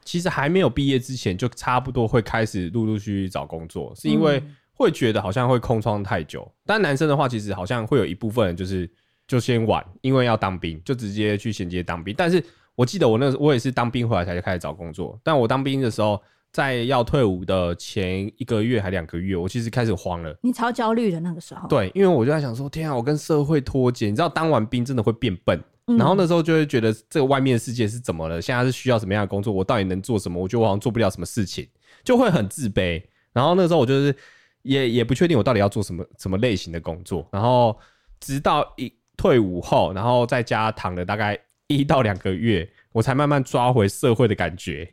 [0.05, 6.51] 其实还没有毕业之前就差不多会开始陆陆续续找工作，是因为会觉得好像会空窗太久。
[6.67, 8.91] 但男生的话，其实好像会有一部分人就是
[9.27, 12.45] 就先晚，因为要当兵，就直接去衔接当兵，但是。
[12.75, 16.19] 我记得我那时我也是当兵回来才开始找工作，但我当兵的时候，
[16.53, 20.35] 在要退伍的前一个月还两个月，我其实开始慌了。
[20.41, 21.69] 你超焦虑的那个时候。
[21.69, 24.07] 对，因为我就在想说，天啊，我跟社会脱节。
[24.07, 25.63] 你知道，当完兵真的会变笨。
[25.87, 25.99] 嗯。
[25.99, 28.41] 然后那时候就会觉得，这个外面的世界是怎么了？
[28.41, 29.53] 现在是需要什么样的工作？
[29.53, 30.41] 我到底能做什么？
[30.41, 31.69] 我觉得我好像做不了什么事情，
[32.03, 33.03] 就会很自卑。
[33.35, 34.17] 然后那时候我就是
[34.63, 37.29] 也也不确定我到底要做什么什么类型的工作。
[37.33, 37.79] 然后
[38.19, 38.91] 直到一
[39.23, 42.69] 退伍后，然后在家躺了大概一到两个月。
[42.93, 44.87] 我才慢慢抓回社会的感觉，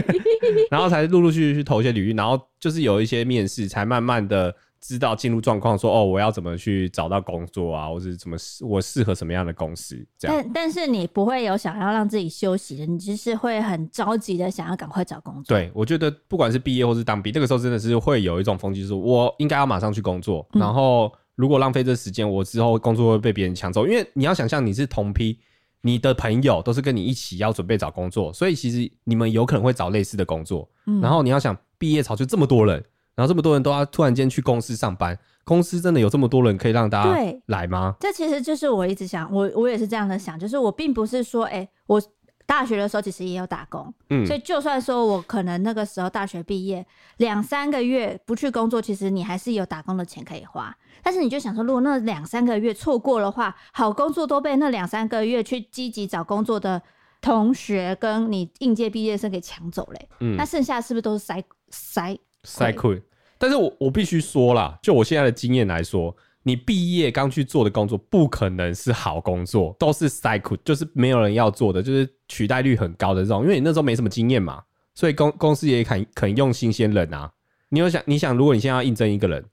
[0.70, 10.36] 然后才陆陆续续去投一些履历，然后就是有一些面试，才慢慢的知道进入状况，说哦，我要怎么去找到工作啊，或者怎么我适合什么样的公司这样。
[10.36, 15.44] 但但是你不会有想要让自己休息的，你就是会很着急的想要赶快找工作。
[15.56, 21.10] 对，我觉得不管是毕业或是当兵，那个时候真的是会有一种风气，就是我应该要马上去工作，然后
[21.40, 25.38] 如果浪费这时间，我之后工作会被别人抢走，因为你要想象你是同批。
[25.82, 30.68] 你的朋友都是跟你一起要准备找工作，所以其实你们有可能会找类似的工作。
[30.84, 32.74] 嗯，然后你要想，毕业潮就这么多人，
[33.14, 37.96] 然后这么多人都要突然间去公司上班，公司真的有这么多人可以让大家来吗？
[37.98, 42.02] 这其实就是我一直想，我我也是这样的想，就是我并不是说，哎、欸，我。
[42.50, 46.84] 大学的时候其实也有打工，嗯，所以就算说我可能那个时候大学毕业
[47.18, 50.76] 两三个月不去工作，其实你还是有打工的钱可以花。
[51.00, 56.82] 但是你就想说，如果那两三个月错过的话，好工作都被那两三个月去积极找工作的
[57.20, 63.00] 同学跟你应届毕业生给抢走嘞，嗯，那剩下是不是都是塞塞塞亏？
[63.38, 66.16] 但是我我必须说啦，就我现在的经验来说。
[66.42, 73.42] 你毕业刚去做的工作不可能是好工作，都是 cycle，就是没有人要做的，就是取代率很高的这种。
[73.42, 74.62] 因为你那时候没什么经验嘛，
[74.94, 77.30] 所以公公司也肯肯用新鲜人啊。
[77.68, 79.44] 你有想，你想，如果你现在要应征一个人，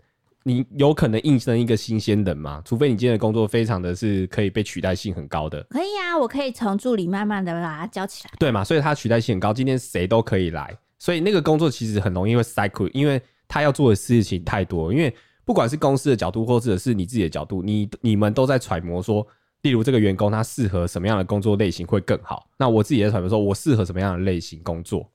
[0.44, 2.62] 你有可能应征一个新鲜人吗？
[2.64, 5.62] 除非你今天的工作非常的是可以被取代性很高的。
[5.70, 8.32] 可以啊，我可以从助理慢慢的把它教起来。
[8.40, 10.74] 对嘛，所以它取代性很高，今天谁都可以来。
[10.98, 15.14] 所以那个工作其实很容易会 cycle，因为他要做的事情太多，因为。
[15.48, 19.26] 不管是公司的角度，或者是你自己的角度，你你们都在揣摩说，
[19.62, 22.50] 例如这个员工他适合什么样的工作类型会更好。
[22.58, 25.10] 那我自己也在揣摩说，我适合什么样的类型工作。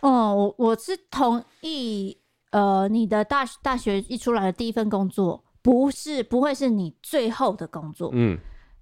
[0.00, 2.16] 哦，我我是同意，
[2.52, 8.38] 呃，你的大大学一出来的第一份工作，不是不会是你最后的工作，嗯，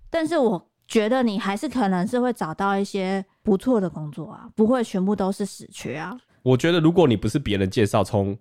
[0.08, 6.16] 但是我觉得你还是可能是会找到一些不错的工作啊，不会全部都是死缺啊。
[6.44, 8.38] 我觉得如果你不是别人介绍，从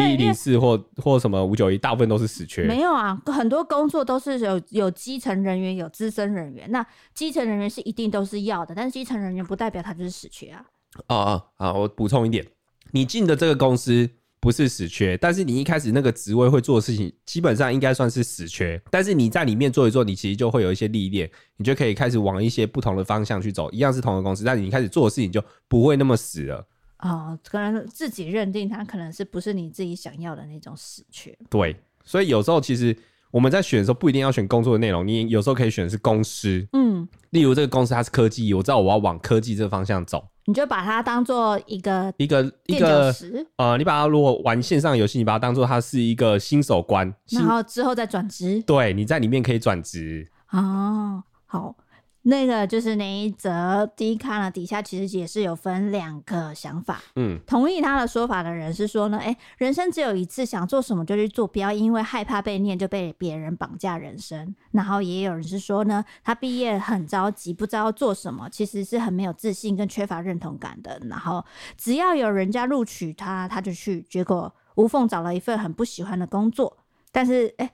[0.00, 2.64] 一零四或或什么五九一，大部分都是死缺。
[2.64, 6.70] 没有啊，很多工作都是有有基层人员，有资深人员。
[6.70, 6.84] 那
[7.14, 10.64] 基层人员是一定都是要的，但是基层人员不代表他就是死缺啊。
[11.08, 12.46] 哦哦，好，我补充一点，
[12.92, 18.80] 你进的这个公司不是死缺，但是你一开始那个职位会做的事情，基本上应该算是死缺。
[18.90, 23.70] 但是你在里面做一做，你其实就会有一些历练，你就可以开始往一些不同的方向去走。
[23.72, 26.64] 一样是同一个公司，但是你开始做的事情就不会那么死了。
[27.00, 31.36] 哦，可能自己认定他可能是不是你自己想要的那种死缺。
[31.50, 32.96] 对，所以有时候其实
[33.30, 36.66] 我们在选的时候不一定要选工作的内容，你有时候可以选的是公司。
[36.72, 40.26] 嗯，例如这个公司它是科技，我知道我要往科技这个方向走。
[40.46, 43.12] 你就把它当做一个一个一个
[43.56, 48.62] 呃，你把它如果玩线上游戏，你把它当做它是一个新手关，然后之后再转职。
[48.66, 50.30] 对，你在里面可以转职。
[50.50, 51.74] 哦，好。
[52.26, 57.02] 那个就是那一则 D 卡呢，底下其实也是有分两个想法。
[57.16, 64.54] 嗯，同意他的说法的人是说呢，哎、欸，人生只有一次，想做什么就去做，不要因为害怕被念就被别人绑架人生。
[64.70, 70.98] 然后也有人是说呢，他毕业很着急，不知道做什么，其实是很没有自信跟缺乏认同感的。
[71.10, 71.44] 然后
[71.76, 76.78] 只要有人家录取他，他就去，结果无缝找了一份很不喜欢的工作，
[77.12, 77.66] 但是哎。
[77.66, 77.72] 欸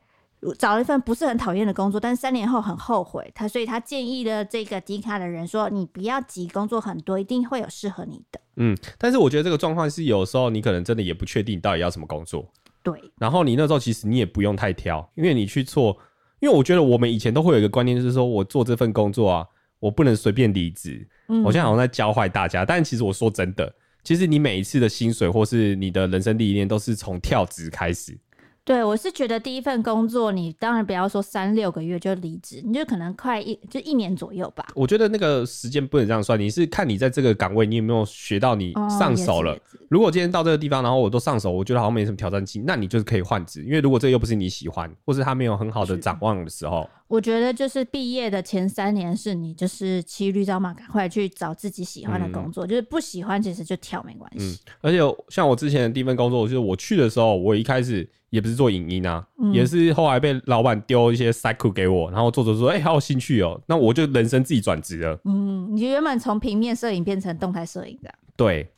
[0.58, 3.30] 找了一份不是很讨厌的工作，但是三年后很后悔。
[3.34, 12.50] 他所以，他建议了这个迪卡的人说：“你不要急，工作很多，一定会有适合你的。”嗯，但是我觉得这个状况是有时候你可能真的也不确定你到底要什么工作。
[12.82, 12.98] 对。
[13.18, 15.96] 然后你那时候其实你也不用太挑，因为你去做，
[16.40, 19.46] 因为我觉得我们以前都会有一个观念，就是说我做这份工作啊，
[19.78, 21.06] 我不能随便离职。
[21.28, 21.42] 嗯。
[21.42, 23.70] 我现在好像在教坏大家，但其实我说真的，
[24.02, 28.18] 其实你每一次的薪水或是你的人生历练，都是从跳职开始。
[28.62, 34.64] 对，我是觉得第一份工作，你当然不要说三六个月就离职，你就可能快一就一年左右吧。
[34.74, 39.52] 我觉得那个时间不能这样算，你是看你在这个岗位，你有没有学到你上手了。
[39.54, 46.88] 哦，如果今天到这个地方，然后我都上手，我觉得好像没什么挑战性，那你就是可以换职，因为如果这又不是你喜欢，或是他没有很好的展望的时候。
[47.08, 52.64] 我觉得就是毕业的前三年是你就是骑驴找马，赶快去找自己喜欢的工作。
[52.64, 54.44] 嗯、就是不喜欢其实就跳没关系。
[54.44, 54.98] 嗯，而且
[55.28, 65.20] 像我之前的第一份工作，就是我去的时候，我一开始也不是做影音啊，嗯、也是后来被老板丢一些 cycle 给我，然后做着说，哎、欸，好有兴趣哦、喔，那我就人生自己转职了。
[65.24, 68.12] 嗯，你原本从平面摄影变成动态摄影的。
[68.36, 68.72] 对。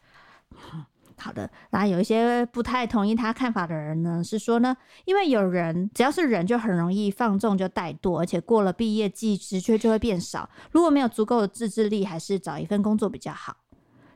[1.19, 10.51] 好的，那有一些不太同意他看法的人呢，是说呢，因为有人只要是人就很容易放纵就怠惰，而且过了毕业季职缺就会变少。
[10.73, 13.57] 如果没有足够的自制力，还是找一份工作比较好。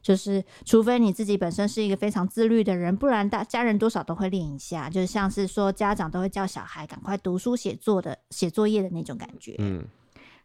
[0.07, 9.57] 就是除非你自己本身是一个非常自律的人，不然大家人多少都会练一下，就是像是说家长都会叫小孩赶快读书写作的写作业的那种感觉。
[9.59, 9.85] 嗯。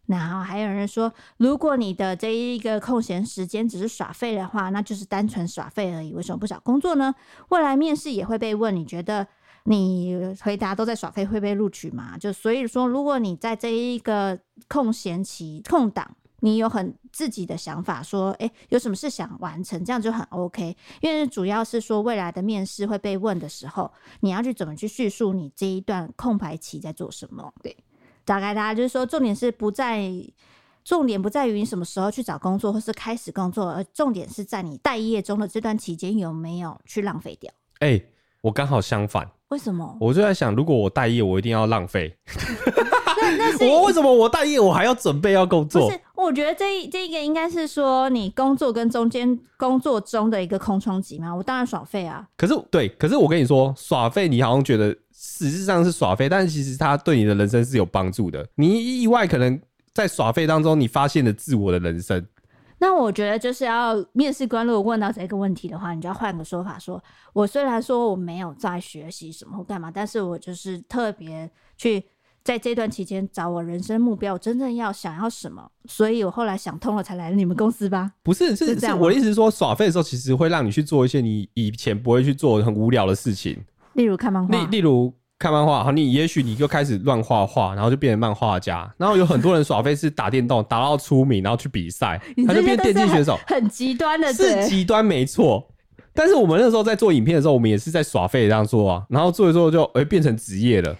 [0.07, 6.12] 然后还有人说，如果你的这一个空闲时间只是耍废的话，那就是单纯耍废而已。
[6.12, 7.14] 为什么不找工作呢？
[7.49, 9.26] 未来面试也会被问，你觉得
[9.66, 12.18] 你回答都在耍废会被录取吗？
[12.18, 14.38] 就所以说，如果你在这一个
[14.68, 20.76] 空闲期空档，你有很自己的想法，说，诶，有什么事想完成，这样就很 OK。
[21.00, 27.52] 因为主要是说未来的面试会被问的时候，你要去怎么去叙述你这一段空白期在做什么？
[27.64, 27.76] 对。
[28.24, 30.12] 大概大家就是说，重点是不在，
[30.84, 37.52] 重点不在于你什么时候去找工作或是开始工作，而重点是在你待业中的这段期间有没有去浪费掉。
[37.80, 38.06] 哎、欸，
[38.42, 39.30] 我刚好相反。
[39.50, 39.98] 为什么？
[40.00, 42.16] 我就在想，如果我待业，我一定要浪费。
[43.22, 45.88] 那那是我为什么我待业，我还要准备要工作？
[45.88, 51.34] 不是，我觉得这这一个应该是说你工作跟中间工作中的一个空窗期嘛。
[51.36, 52.28] 我当然耍废啊。
[52.36, 54.96] 可是对，可是我跟你说，耍废，你好像觉得。
[55.24, 58.44] 实质上是耍废，但是其实它对你的人生是有帮助的。
[58.56, 59.62] 你意外可能
[59.94, 62.26] 在耍废当中，你发现了自我的人生。
[62.80, 67.04] 那我觉得就是要面试官如果问到这个问题的话，你就要换个说法说，说
[67.34, 71.48] 我虽然说我没有在学习什么或干嘛，但是我就是特别
[71.78, 72.04] 去
[72.44, 78.12] 在这段期间找我人生目标，我真正要想要什么，所以我后来想通了才来了你们公司吧。
[78.24, 79.00] 不是，是，是这样。
[79.00, 83.58] 我的意思是说，耍废的时候其实会让你去做一些你以前不会去做很无聊的事情。
[83.94, 88.92] 例如看漫画，例例如看漫画，好，你也许你就开始乱画画，然后就变成漫画家。
[88.98, 95.68] 然后有很多人耍废是打电动，打到出名，然后去比赛，他就变电竞选手，很极端的，是极端没错。
[96.14, 100.98] 但是我们那时候在做影片的时候，我们也是在耍废这样做啊，然后做一做就哎、欸、变成职业了。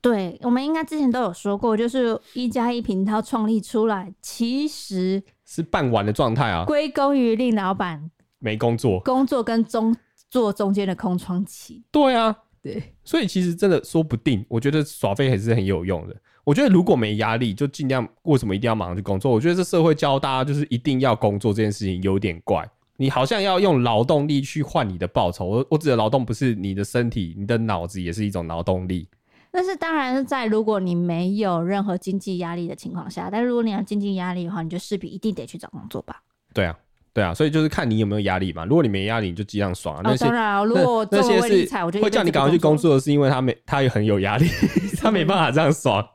[0.00, 9.96] 对，我们应该之前都有说过，就是一加一频道创立出来，其实是半完的状态啊，归功于令老板没工作，工作跟中。
[10.30, 16.14] 做中间的空窗期，对啊， 对，所以其实真的说不定，我觉得耍废还是很有用的。
[16.44, 19.32] 我觉得如果没压力，就尽量为什么一定要马上去工作？
[19.32, 22.62] 我觉得这社会教大家就是一定要工作这件事情有点怪。
[22.98, 25.46] 你好像要用劳动力去换你的报酬。
[25.46, 29.08] 我我指的劳动不是你的身体，你的脑子也是一种劳动力。
[29.50, 36.22] 但是当然是在如果你没有任何经济压力的情况下，但如果你有经济压力的话，你就势必一定得去找工作吧。
[36.52, 36.76] 对啊。
[37.14, 38.64] 对啊，所以就是看你有没有压力嘛。
[38.64, 40.02] 如果你没压力，你就尽量爽啊。
[40.04, 44.46] 那些、哦、当然、啊，如果那些是会叫你赶快去工作的，是因为他没他也很有压力，
[45.00, 46.06] 他没办法这样爽，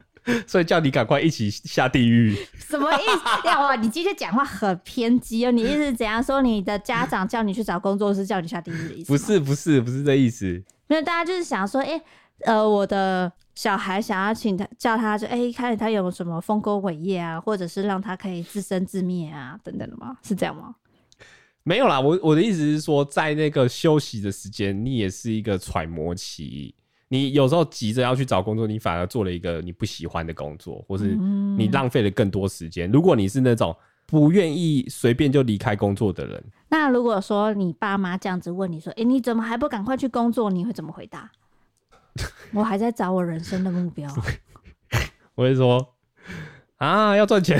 [0.47, 2.33] 所以叫你赶快一起下地狱。
[2.57, 3.01] 什么意
[3.41, 3.47] 思？
[3.47, 5.51] 呀哇，你今天讲话很偏激哦。
[5.51, 6.41] 你意思是怎样说？
[6.41, 9.11] 你的家长叫你去找工作是叫你下地狱的意思？
[9.11, 10.63] 不是，不是，不是这意思。
[10.87, 12.01] 没有大家就是想说，哎、欸，
[12.45, 20.17] 呃，我的小孩想要请他叫他就，就、欸、哎，看他有什么丰功伟业啊，或者是让他可以自生自灭啊，等等的吗？
[20.23, 20.75] 是这样吗？
[21.63, 26.75] 没有啦，我我的意思是说，在那个休息的时间，你也是一个揣摩期。
[27.07, 31.15] 你有时候急着要去找工作，你反而做了一个你不喜欢的工作，或是
[31.57, 32.91] 你浪费了更多时间。
[32.91, 33.73] 如果你是那种
[34.07, 41.31] 不愿意随便就离开工作的人，那如果说你爸妈这样子问你说：“哎，你怎么还不赶快去工作？”你会怎么回答？
[42.53, 44.09] 我还在找我人生的目标。
[45.35, 45.95] 我会说
[46.77, 47.59] ：“啊，要赚钱。”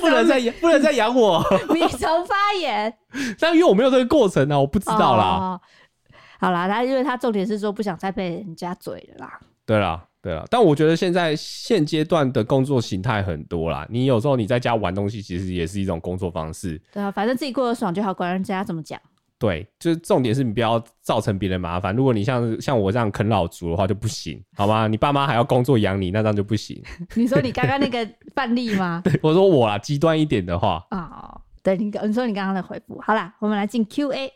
[0.00, 1.44] 不能再养，不能再养我。
[1.74, 2.92] 你重发言。
[3.40, 5.24] 但因为我没有这个过程啊，我不知道啦。
[5.24, 5.60] 哦、
[6.38, 9.38] 好啦，他因为他重点是说不想再被人家嘴了啦。
[9.66, 10.44] 对啦，对啦。
[10.48, 13.84] 但我觉得现在现阶段的工作形态很多啦。
[13.90, 16.80] 你有时候你在家玩东西，其实也是一种工作方式。
[16.92, 18.98] 对啊，反正自己过得爽就好，管人家怎么讲。
[19.38, 21.94] 对，就是重点是你不要造成别人麻烦。
[21.94, 24.86] 如果你像像我这样啃老族的话就不行，好吗？
[24.88, 26.82] 你爸妈还要工作养你，那这样就不行。
[27.14, 29.00] 你说你刚刚那个范例吗？
[29.04, 34.32] 对，我说我啊，极端一点的话啊、哦，对，你你说你刚刚的回复，好啦，我们来进 Q&A。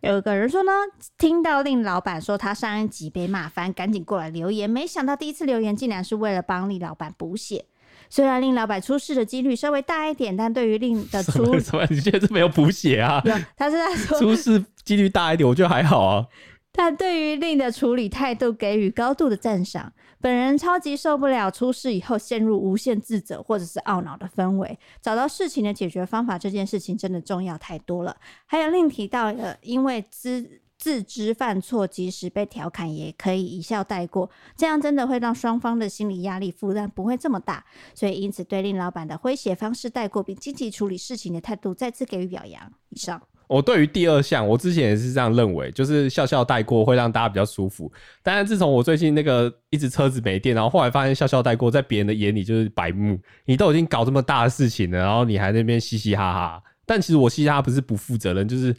[0.00, 0.72] 有个人说呢，
[1.16, 7.66] 听到令老板说他上一集被骂翻，赶紧过来留言，没想到第一次留言竟然是为了帮令老板补血。
[8.12, 11.82] 虽然令老板出事的几率稍微大一点，但对于令的出 什么？
[11.88, 13.22] 你觉得是没有补血啊？
[13.56, 16.26] 他是在说出事几率大一点，我觉得还好啊。
[16.72, 19.90] 但对于令的处理态度给予高度的赞赏。
[20.20, 28.14] 本人超级受不了出事以后陷入无限自责或者是懊恼的氛围，找到事情的解决方法这件事情真的重要太多了。
[28.44, 30.60] 还有另提到的，因为资。
[30.82, 34.28] 自知犯错，即使被调侃，也可以一笑带过。
[34.56, 37.64] 这样真的会让双方的心理压力负担不会这么大。
[37.94, 42.60] 所以，因此对令老板的诙谐方式带过，并积极处理事情的态度，再次给予表扬。
[42.88, 47.88] 以上，我对于第二项，我之前也是这样认为，就是笑笑带过会让大家比较舒服。
[48.20, 53.16] 但是自从我最近那个一直车子没电，然后后来发现笑笑带过，在别人的眼里就是白目。
[53.44, 56.62] 你都已经搞这么大的事情了，然后你还那边嘻嘻哈哈。
[56.84, 58.74] 但其实我嘻嘻哈哈不是不负责任，就是。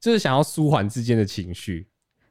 [0.00, 1.86] 就是想要舒缓之间的情绪，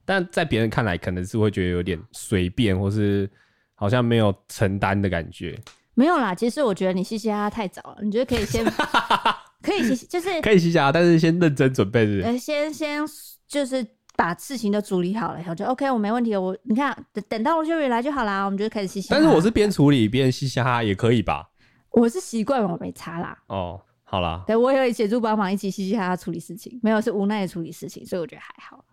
[0.06, 3.30] 但在别人看来可能是会觉得有点随便，或是
[3.76, 5.58] 好像没有承担的感觉。
[5.94, 7.98] 没有啦，其实我觉得你嘻嘻哈哈太早了。
[8.02, 8.64] 你觉得可以先
[9.62, 12.28] 可以嘻嘻，就是可以嘻嘻哈哈，但是先认真准备是是？
[12.28, 13.02] 呃，先先
[13.48, 16.36] 就是把事情都处理好了以后就 OK，我没问题。
[16.38, 19.22] 我你看等等到罗秀宇来就好啦，我们就开始嘻嘻哈哈。
[19.22, 21.50] 但是我是边处理边嘻嘻哈哈也可以吧？
[21.90, 23.38] 我是习惯了，我没差啦。
[23.48, 23.82] 哦。
[24.10, 28.86] 好啦，对，我也会协助帮忙一起嘻嘻哈哈处理事情，没有是无奈的处理事情，所以我觉得还好。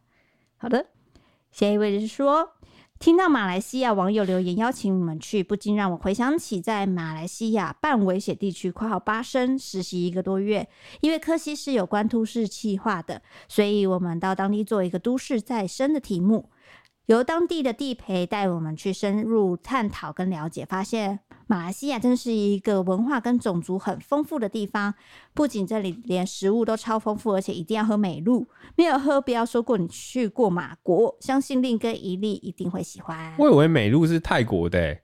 [0.57, 0.85] 好的，
[1.53, 2.51] 下一位就是说，
[2.99, 10.69] 听到马来西亚网友留言邀请我们去，不禁让我回想起在马来西亚半危险地区（括号巴生）实习一个多月，
[11.01, 16.51] 因为科西是有关都市计划的，所以我们到当地做一个都市再生的题目。
[17.07, 24.95] 由当地的地陪带我们去深入探讨跟了解，发现马来西亚真是一个文化跟种族很丰富的地方。
[25.35, 31.15] 不仅这里连食物都超丰富，而且一定要喝美露，没有喝不要说过你去过马国。
[31.21, 33.35] 相信令跟一粒一定会喜欢。
[33.39, 35.03] 我以为美露是泰国的，欸，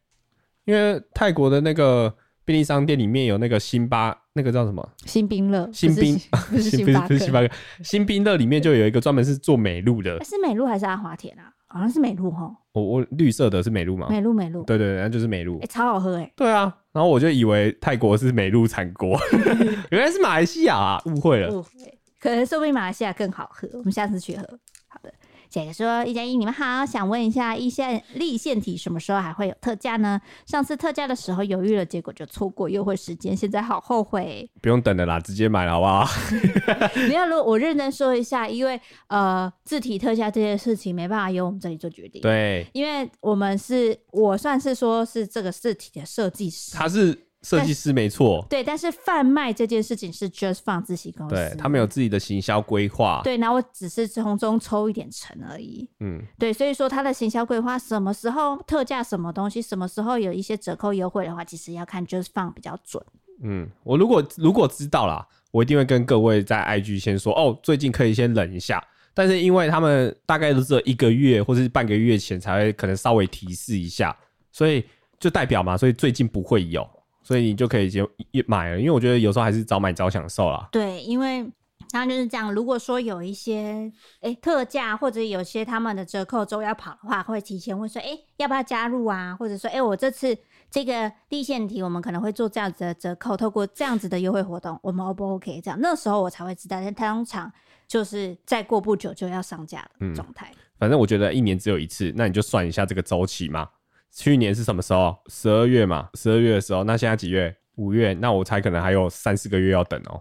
[0.65, 2.15] 因为泰国的那个
[2.47, 4.91] 便利商店里面有那个辛巴，那个叫什么？
[5.05, 5.69] 星冰乐。
[5.71, 6.19] 星冰
[6.51, 7.55] 不是星 巴克，不是星巴克。
[7.85, 10.25] 星冰乐里面就有一个专门是做美露的。
[10.25, 11.53] 是美露还是阿华田啊？
[11.73, 14.09] 好像是美露哈，我我绿色的是美露吗？
[14.11, 16.33] 美露美露，对对对，那就是美露，哎、欸，超好喝哎。
[16.37, 19.17] 对啊，然后我就以为泰国是美露产国，
[19.91, 21.51] 原来是马来西亚啊，误会了。
[21.55, 21.71] 误会，
[22.19, 24.43] 可能说不定马来西亚更好喝，我们下次去喝。
[24.89, 25.13] 好的。
[25.51, 30.21] 姐姐说：“一加一，你们好，想问一下，一线立线体什么时候还会有特价呢？
[30.47, 34.49] 上次特价的时候犹豫了，结果就错过优惠时间，现在好后悔。
[34.63, 36.07] 不用等了啦，直接买了好不好？
[37.09, 42.23] 没有，如果我认真说一下，因为呃，字体特价这件事情没办法由我们这里做决定。
[42.23, 63.03] 对，因为我们是我算是说是这个字体的设计师，他是设计师没错，对，但是贩卖这件事情是 Just Fun 自己公司，对他们有自己的行销规划，对，那我只是从中抽一点成而已，嗯，对，所以说他的行销规划什么时候特价什么东西，什么时候有一些折扣优惠的话，其实要看 Just Fun 比较准。
[63.43, 68.83] 嗯，我如果如果知道啦，我一定会跟各位在 IG 先说哦，最近可以先忍一下。
[69.13, 74.17] 但是因为他们大概都是一个月或是半个月前才会可能稍微提示一下，
[74.53, 74.85] 所以
[75.19, 76.89] 就代表嘛，所以最近不会有，
[77.31, 78.11] 所以你就可以就
[78.49, 78.79] 买了。
[78.81, 80.69] 因为我觉得有时候还是早买早享受啦。
[80.73, 81.49] 对，因为
[81.91, 82.53] 他就是这样。
[82.53, 83.89] 如果说有一些
[84.21, 89.37] 哎、欸、特价或者有些他们的折扣周要跑的话，会提前问说，哎、欸，要不要加入啊？
[89.39, 90.37] 或者说，哎、欸，我这次。
[90.73, 95.61] 这个立线题，我们可能会做这样子的折扣，透过这样子的优惠活动，我们 O 不 OK？
[95.61, 97.53] 这样那时候我才会知道，但通常
[97.89, 100.49] 就是再过不久就要上架的状态。
[100.53, 103.69] 嗯，反正我觉得一年只有一次，那你就算一下这个周期嘛。
[104.13, 105.17] 去年是什么时候？
[105.29, 106.85] 十二月嘛，十二月的时候。
[106.85, 107.55] 那现在几月？
[107.77, 108.13] 五月？
[108.15, 110.21] 那我猜可能还有三四个月要等哦。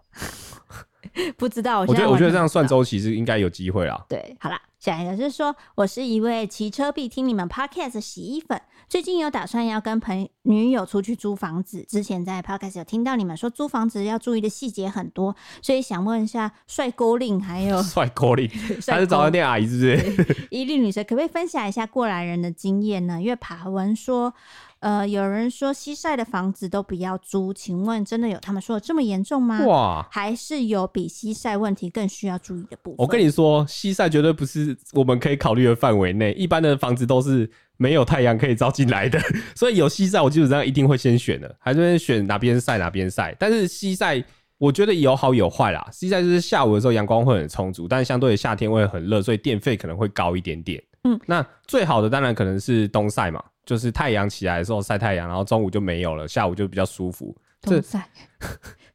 [1.38, 4.06] 不知道，我觉得我觉得这样算周期是应该有机会啦。
[4.08, 8.62] 对，好啦，下一个是说，我是一位骑车必听你们 Podcast 洗衣粉。
[8.88, 18.48] 最近有打算要跟朋女友出去租房子，之前在 Podcast 有听到你们说租房子要注意的细节很多，所以想问一下帅哥令还有 帅哥令，
[18.88, 20.48] 他是早餐店阿姨是不是？
[20.50, 23.22] 伊利女神可不可以分享一下过来人的经验呢？
[23.22, 24.34] 因为爬文说，
[24.80, 29.66] 呃，有人说西晒的房子都不要租，请问真的有他们说的这么严重吗？
[29.66, 32.96] 哇，还是有比西晒问题更需要注意的部分？
[33.00, 37.50] 我跟你说，西晒绝对不是我们可以考虑的范围内，一般的房子都是。
[37.82, 39.18] 没有太阳可以照进来的，
[39.56, 43.34] 所以有西晒，我基本上一定会先选的，还是选哪边晒哪边晒。
[43.40, 44.22] 但是西晒，
[44.58, 45.88] 我觉得有好有坏啦。
[45.90, 50.84] 西晒就是下午的时候阳光会很充足，但是相对的夏天会很热，所以电费可能会高一点点。
[51.04, 57.36] 嗯，那最好的当然可能是东晒嘛，就是太阳起来的时候晒太阳，然后中午就没有了，下午就比较舒服。
[57.62, 58.10] 东晒？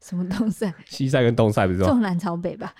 [0.01, 0.73] 什么东晒？
[0.85, 2.73] 西晒跟东晒不是中南朝北吧？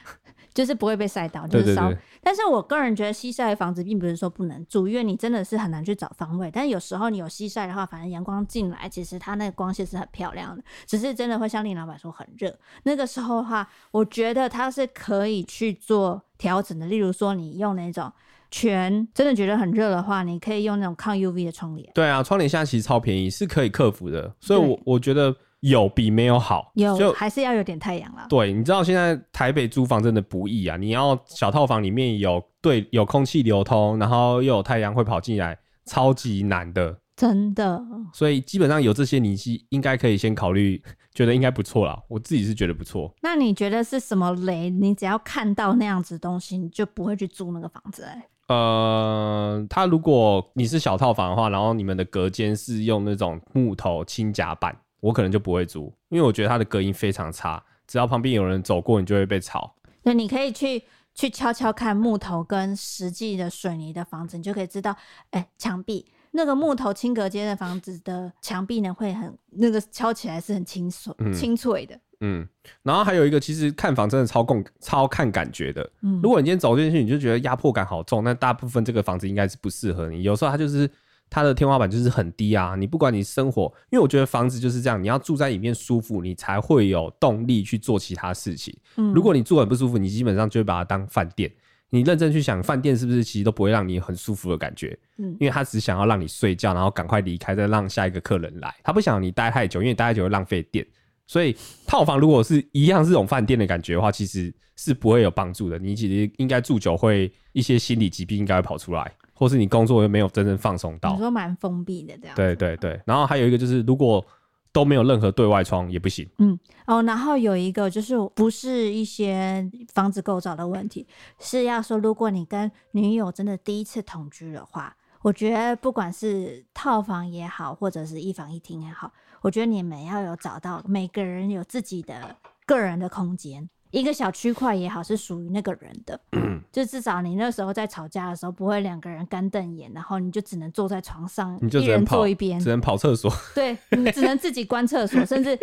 [0.53, 1.91] 就是不会被晒到， 就是烧。
[2.21, 6.49] 但是我个人觉得西晒的房子并不是说不能住，因为你真的是很难去找方位。
[6.49, 10.63] 但是有时候你有西晒的话，反正阳光进来，其实它那个光线是很漂亮的。
[10.87, 16.85] 只是真的会像林老板说很热，那个时候的话，我觉得它是可以去做调整的。
[16.87, 18.11] 例如说，你用那种
[18.51, 21.89] 全真的觉得很热的话，你可以用那种抗 UV 的窗帘。
[21.93, 24.33] 对啊，窗帘现在其实超便宜，是可以克服的。
[24.39, 25.35] 所以我，我我觉得。
[25.61, 28.27] 有比没有好，有就还是要有点太阳啦。
[28.29, 30.77] 对，你知道现在台北租房真的不易啊！
[30.77, 37.81] 你要小套房里面有对有空气流通，然后又有太阳会跑进来，超级难的，真的。
[38.13, 40.79] 所以基本上有这些，你是应该可以先考虑，
[41.15, 41.99] 觉得应该不错啦。
[42.09, 43.11] 我自己是觉得不错。
[43.23, 44.69] 那你觉得是什么雷？
[44.69, 48.23] 你只要看到那样子东西，你就不会去租那个房子哎、欸？
[48.47, 54.75] 呃，他如果你是小套房的话，然后你们的隔间是用那种木头轻夹板。
[55.01, 59.75] 我可能就不会租，因为我觉得它的隔音非常差，只要旁边有人走过，你就会被吵。
[60.01, 60.81] 那你可以去
[61.13, 64.91] 去敲敲看木头跟实际的水泥的房子，你就可以知道，
[65.29, 71.99] 哎、欸，墙壁那个木头轻隔间的房子的墙壁呢，会很那个敲起来是很清脆、清、嗯、脆的。
[72.19, 72.47] 嗯，
[72.83, 75.89] 然后还有一个，其实看房真的超共超看感觉的。
[76.01, 80.23] 嗯，如果你今天走进去，你就觉得压迫感好重，那大部分这个房子应该是不适合你。
[80.23, 80.89] 有时候它就是。
[81.27, 88.77] 它的天花板就是很低啊，你不管你生活，因为我觉得房子就是这样，你要住在里面舒服，你才会有动力去做其他事情。
[88.97, 91.51] 嗯，如果你住很不舒服，你基本上就会把它当饭店。
[91.89, 94.95] 你认真去想，饭店是不是其实都不会让你很舒服的感觉？
[95.17, 98.71] 嗯，因为他只想要让你睡觉，然后赶快离开，再让下一个客人来。
[98.83, 100.85] 他不想你待太久，因为待太久会浪费电。
[101.27, 101.55] 所以
[101.87, 105.77] 套房如果是一样是这种饭店的感觉的话，其实是不会有帮助的。
[105.79, 109.11] 你其实应该住久，会一些心理疾病应该会跑出来。
[109.37, 112.33] 或是你工作又没有真正放松到，你说蛮封闭的这样。
[112.37, 114.25] 对对对，然后还有一个就是，如果
[114.71, 116.25] 都没有任何对外窗也不行。
[116.37, 121.05] 嗯哦，然后有一个就是不是一些房子构造的问题，
[121.37, 129.11] 是要说如果你跟女友真的第一次同居的话，我觉得不管是套房也好，或者是一房一厅也好，
[129.45, 132.35] 我觉得你们要有找到每个人有自己的
[132.65, 133.69] 个人的空间。
[133.91, 136.19] 一个小区块也好，是属于那个人的，
[136.73, 145.55] 就至少你那时候在吵架的时候，不会两个人干瞪眼，然后你就只能坐在床上，你就只能一人坐一边，只能跑厕所，对，你只能自己关厕所，甚至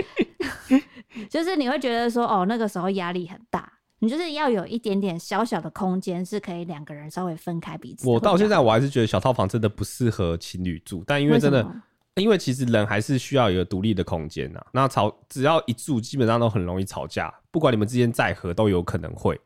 [1.29, 8.09] 就是你会觉得说，哦，那个时候压力很大，你就是要有一点点小小的空间，是可以两个人稍微分开彼此。
[8.09, 11.69] 我到现在我还是觉得小套房真的不适合情侣住，但因为真的。
[12.17, 14.61] 因为其实人还是需要一个独立的空间呐。
[14.73, 17.33] 那吵只要一住，基本上都很容易吵架。
[17.51, 19.41] 不管你们之间再合，都有可能会。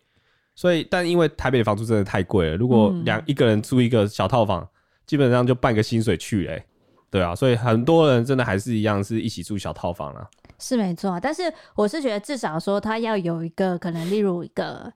[0.54, 4.66] 所以，但因为台北的房租真的太贵了，如果两一个人租一个小套房，
[5.06, 6.66] 基本上就半个薪水去嘞、欸。
[7.10, 10.26] 对啊，所以很多人真的还是一样是一起住小套房啊。
[10.58, 11.42] 是没错，但是
[11.74, 14.92] 我是觉得至少说他要有一个可能，例如一个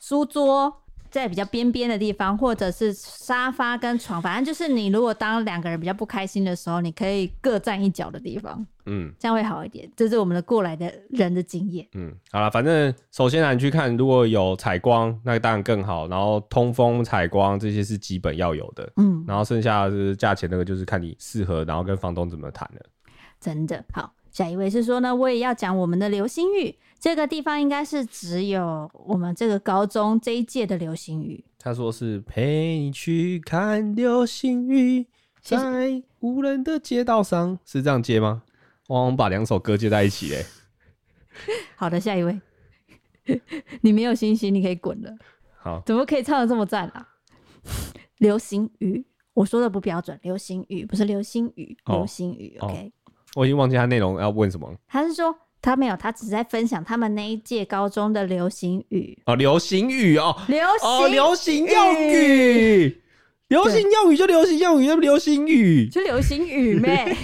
[0.00, 9.90] 书桌在比较边边的地方，或者是沙发跟床，反正就是你如果当两个人比较不开心的时候，你可以各占一角的地方，嗯，这样会好一点。
[9.96, 11.86] 这是我们的过来的人的经验。
[11.94, 16.08] 嗯，好了，反正首先呢，你去看如果有采光，那当然更好。
[16.08, 22.80] 然后通风、采光这些是基本要有的，嗯，然后剩下的是价钱，那个就是看你适合，然后跟房东怎么谈了。
[23.40, 24.12] 真的好。
[24.36, 31.42] 下一位是说呢，我也要讲我们的流星雨这个地方，应该是只有我们这个高中这一届的流星雨。
[31.58, 35.06] 他说是陪你去看流星雨，
[35.40, 38.42] 在无人的街道上，是这样接吗？
[38.88, 40.44] 我们把两首歌接在一起嘞。
[41.74, 42.38] 好的，下一位，
[43.80, 45.16] 你没有信心，你可以滚了。
[45.56, 47.08] 好，怎么可以唱的这么赞啊？
[48.20, 52.58] 流星雨，我说的不标准，流星雨不是流星雨，流星雨。
[52.60, 52.92] 哦、OK。
[53.36, 54.74] 我已经忘记他内容要问什么。
[54.88, 63.02] 他是说他没有，他只是在分享他们那一届高中的流行语哦，流行语哦，流行哦，流行用语，
[63.48, 67.14] 流行用语就流行用语，那流行语就流行语呗。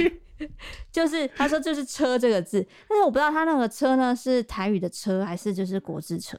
[0.93, 6.37] 就是他说就是车这个字，但是我不知道他那个车呢是台语的车还是就是国字车，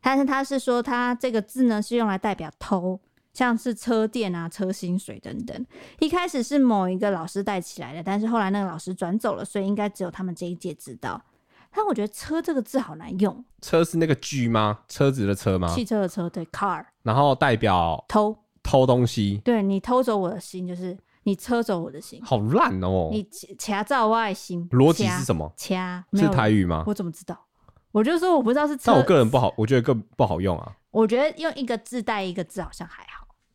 [0.00, 2.98] 但是他是说他这个字呢是用来代表偷。
[3.34, 5.66] 像是车店啊、车薪水等等，
[6.00, 11.22] 一开始是某一个老师带起来的，但是后来那个老师转走了，所以应该只有他们这一届知道。
[11.70, 13.44] 但我觉得“车”这个字好难用。
[13.60, 14.80] 车是那个 G 吗？
[14.88, 15.68] 车子的车吗？
[15.72, 16.84] 汽车的车，对，car。
[17.02, 19.40] 然后代表偷偷东西。
[19.44, 22.20] 对，你偷走我的心，就是你车走我的心。
[22.24, 23.10] 好烂哦！
[23.12, 23.24] 你
[23.58, 25.52] 掐照我的心，逻辑是什么？
[25.56, 26.82] 掐是台语吗？
[26.86, 27.38] 我怎么知道？
[27.92, 28.84] 我就说我不知道是车。
[28.86, 30.72] 但我个人不好，我觉得更不好用啊。
[30.90, 33.07] 我觉得用一个字带一个字好像还好。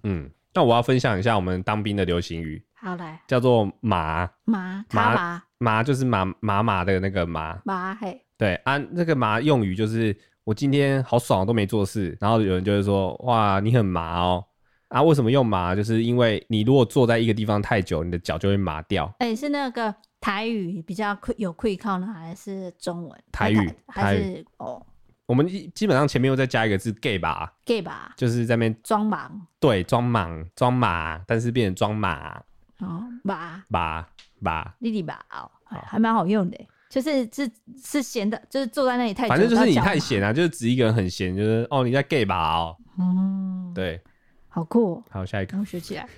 [0.04, 2.64] 嗯，那我要分享一下我们当兵的流行语。
[2.76, 8.22] 好来，叫做麻麻麻麻，就是麻麻麻的那个麻麻嘿。
[8.38, 14.44] 对啊，那个麻用语就是我今天好爽都没做事，然后有人就会说哇你很麻哦
[14.90, 15.74] 啊，为什么用麻？
[15.74, 19.06] 就是因为你如果坐在一个地方太久，你的脚就会麻掉。
[19.20, 23.24] 哎、欸，是那个台语比较有愧靠呢，还是中文？
[23.32, 24.86] 台语还是哦。
[25.26, 27.54] 我们基本上前面又再加一个字 “gay 吧。
[27.66, 32.38] ”，gay 吧，就是在那边装忙，对，装忙装马，但是变成装马。
[32.80, 33.64] 哦，马。
[33.70, 34.06] 马
[34.40, 36.58] 马，弟弟马哦，还蛮好用的，
[36.90, 37.50] 就是是
[37.82, 44.02] 是闲的，就是坐在那里太久，反正就是你太闲啊，就是指一个人很闲，就是哦你在 gay 吧哦，嗯，对，
[44.50, 46.06] 好酷，好下一个，我学起来。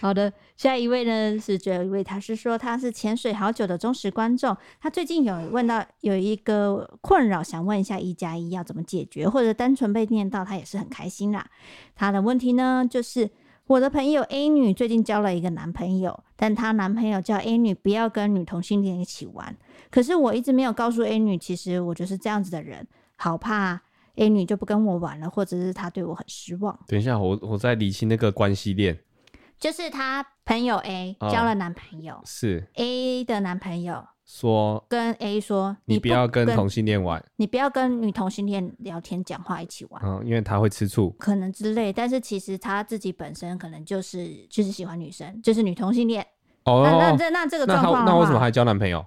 [0.00, 11.46] 好的，下一位呢是这一位，他是说他是潜水好久的忠实观众，他最近有问到有一个困扰，想问一下一加一要怎么解决，或者单纯被念到他也是很开心啦。
[11.94, 13.28] 他的问题呢就是
[13.66, 19.56] 我的朋友 A 女最近交了一个男朋友，但她男朋友叫 A 女不要跟女同性恋一起玩，
[19.90, 22.86] 可是我一直没有告诉 A 女，其实我就是这样子的人，
[23.16, 23.80] 好怕
[24.14, 26.78] A 女就不跟我玩了，或者是她对我很失望。
[26.86, 28.98] 等一下，我我在理清那个关系链。
[29.58, 41.92] 就是他朋友 A 交了男朋友，哦、是 A 的男朋友说跟 A 说，你不要跟同性恋玩，你不要跟女同性恋聊天讲话一起玩，嗯，因为他会吃醋，可能之类。
[41.92, 46.24] 但是其实他自己本身可能就是就是喜欢女生，就是女同性恋。
[46.64, 49.04] 哦，那这那这个状况，那为什么还交男朋友？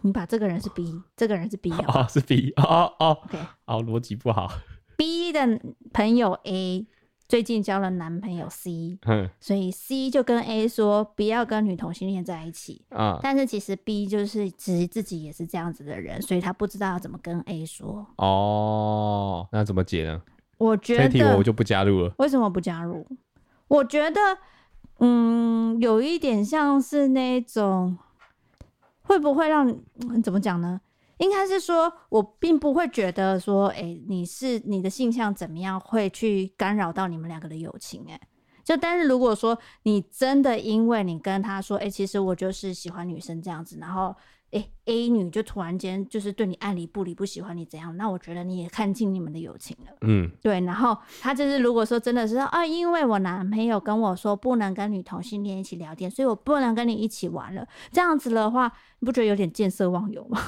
[0.00, 4.50] 你把这个人是 B，这个人是 B 哦， 哦是 B，哦哦，OK，哦逻辑不好。
[4.96, 5.60] B 的
[5.92, 6.86] 朋友 A。
[7.28, 8.98] 最近交了男朋友 C，
[9.38, 13.20] 所以 C 就跟 A 说不要跟女同性恋在一起啊。
[13.22, 18.06] 但是其实 B 就是其实自己也是这样子的人，所以他不知道要怎么跟 A 说。
[18.16, 20.22] 哦，那怎么解呢？
[20.56, 22.12] 我觉得我就不加入了。
[22.18, 23.06] 为什么不加入？
[23.68, 24.20] 我觉得，
[25.00, 27.98] 嗯，有一点像是那种，
[29.02, 29.78] 会不会让
[30.22, 30.80] 怎么讲呢？
[31.18, 38.12] 应该是说，我并不会觉得说，哎、欸，你是你的性向怎么样会去干扰到你们两个的友情、欸？
[38.12, 38.20] 哎，
[38.64, 44.14] 就但是如果说你真的因为你跟他说，哎、欸，其实我就是喜欢女生这样子，然后，
[44.52, 49.92] 哎、欸、，A 女就突然间就是对你爱理不理，不喜欢你怎样，那我觉得你也看清你们的友情了。
[50.02, 50.60] 嗯，对。
[50.60, 57.66] 然后他就是如果说真的是啊，因为我男朋友跟我说不能跟女同性恋一起聊天，所以我不能跟你一起玩了。
[57.90, 60.40] 这样子的话，你不觉得有点见色忘友吗？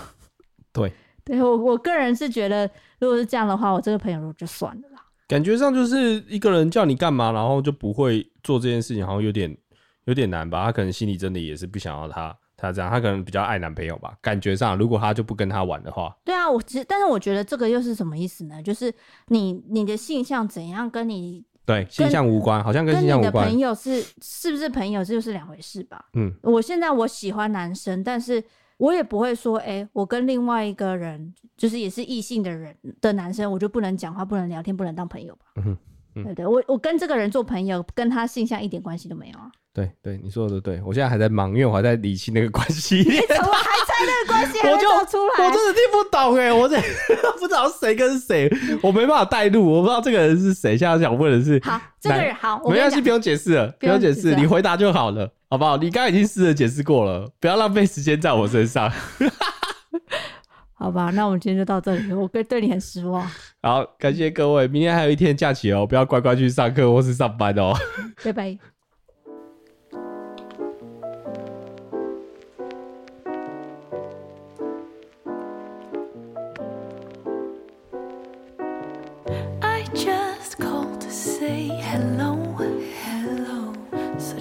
[0.73, 0.93] 对，
[1.25, 5.05] 对我我个人是觉得，如果是这样的话，我这个朋友就算了啦。
[5.29, 9.57] 感觉上就是一个人叫你干嘛，然后就不会做这件事情，好像有点
[10.05, 10.65] 有点难吧？
[10.65, 14.17] 他可能心里真的也是不想要他他这样，他可能比较爱男朋友吧？
[14.21, 18.63] 感觉上，如果他就不跟他玩的话，对啊，我但是我觉得这个又是什么意思呢？
[18.63, 18.93] 就是
[19.29, 23.33] 你你的性向怎样跟你对，性向无关，好像跟性向无关。
[23.33, 26.07] 跟你的朋友是是不是朋友，这就是两回事吧？
[26.15, 28.43] 嗯，我现在我喜欢男生，但是
[28.81, 35.47] 我也不会说，哎、欸，我跟另外一个人，就是也是异性的人的男生，我就不能讲话，不能聊天，不能当朋友吧？
[35.57, 35.77] 嗯
[36.15, 39.53] 对，对对，我我跟这个人做朋友，跟他性向一点关系都没有啊。
[39.73, 42.97] 对对，你说的都对，我现在还在忙，因为我还在理清那个关系。
[42.97, 45.47] 你怎么还在那个关系还没走出来？
[45.47, 46.77] 我真的听不懂哎，我这
[47.39, 48.51] 不知道谁跟谁，
[48.83, 50.77] 我没办法带路，我不知道这个人是谁。
[50.77, 55.77] 现在想问的是，好，这个人好，没关系，不用解释了，不用解释，你回答就好了，好不好？
[55.77, 58.91] 你刚刚已经试着解释过了，不要浪费时间在我身上。
[60.73, 63.23] 好吧，那我们今天就到这里，我对对你很失望。
[63.63, 67.75] 好，感谢各位，明天还有一天假期哦，不要乖乖去上课或是上班哦。
[68.25, 68.59] 拜拜。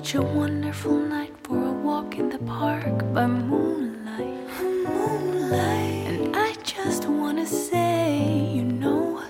[0.09, 4.49] Such a wonderful night for a walk in the park by moonlight.
[4.59, 6.07] Moonlight.
[6.09, 9.21] And I just wanna say, you know,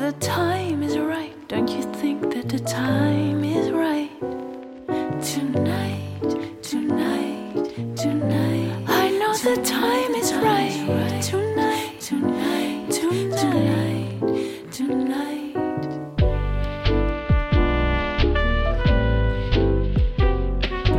[0.00, 1.32] the time is right.
[1.46, 4.10] Don't you think that the time is right
[5.22, 5.95] tonight?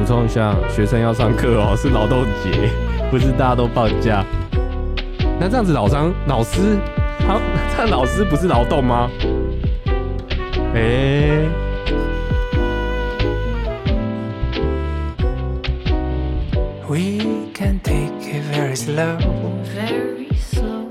[0.07, 2.69] 充一下，学生要上课哦，是劳动节，
[3.11, 4.23] 不是大家都放假。
[5.37, 6.77] 那这样子，老张老师，
[7.27, 7.41] 好，
[7.75, 9.11] 这样老师不是劳动吗？
[10.73, 11.49] 哎、欸。
[16.87, 19.17] We can take it very slow,
[19.75, 20.87] very slow.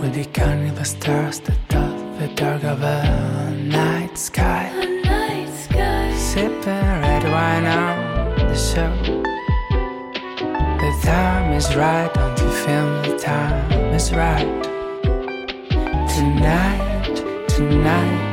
[0.00, 4.72] We'll be counting the stars that top the dark of a night sky.
[4.74, 6.12] A night sky.
[6.16, 8.07] Sipping red wine on
[8.58, 8.90] show.
[10.82, 14.48] The time is right, don't you feel the time is right?
[16.08, 17.16] Tonight,
[17.48, 18.28] tonight.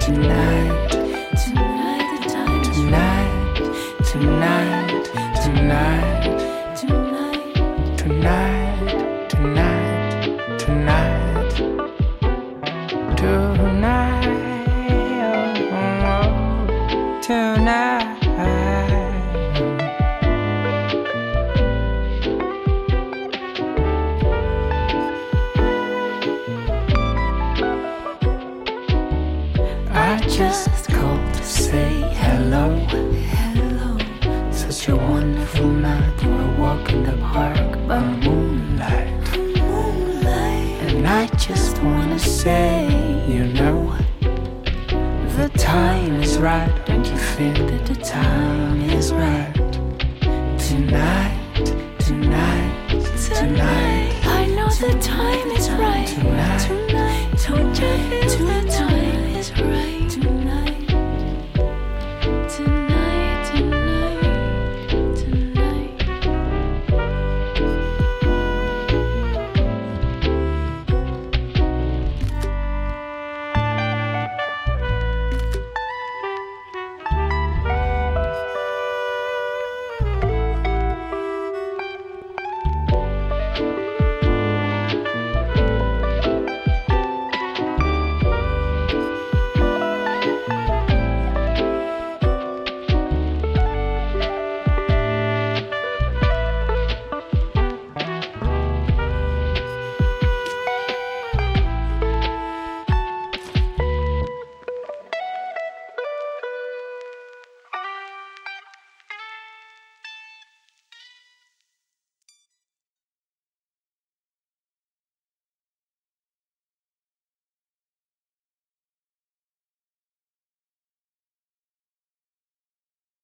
[0.00, 0.85] Tonight,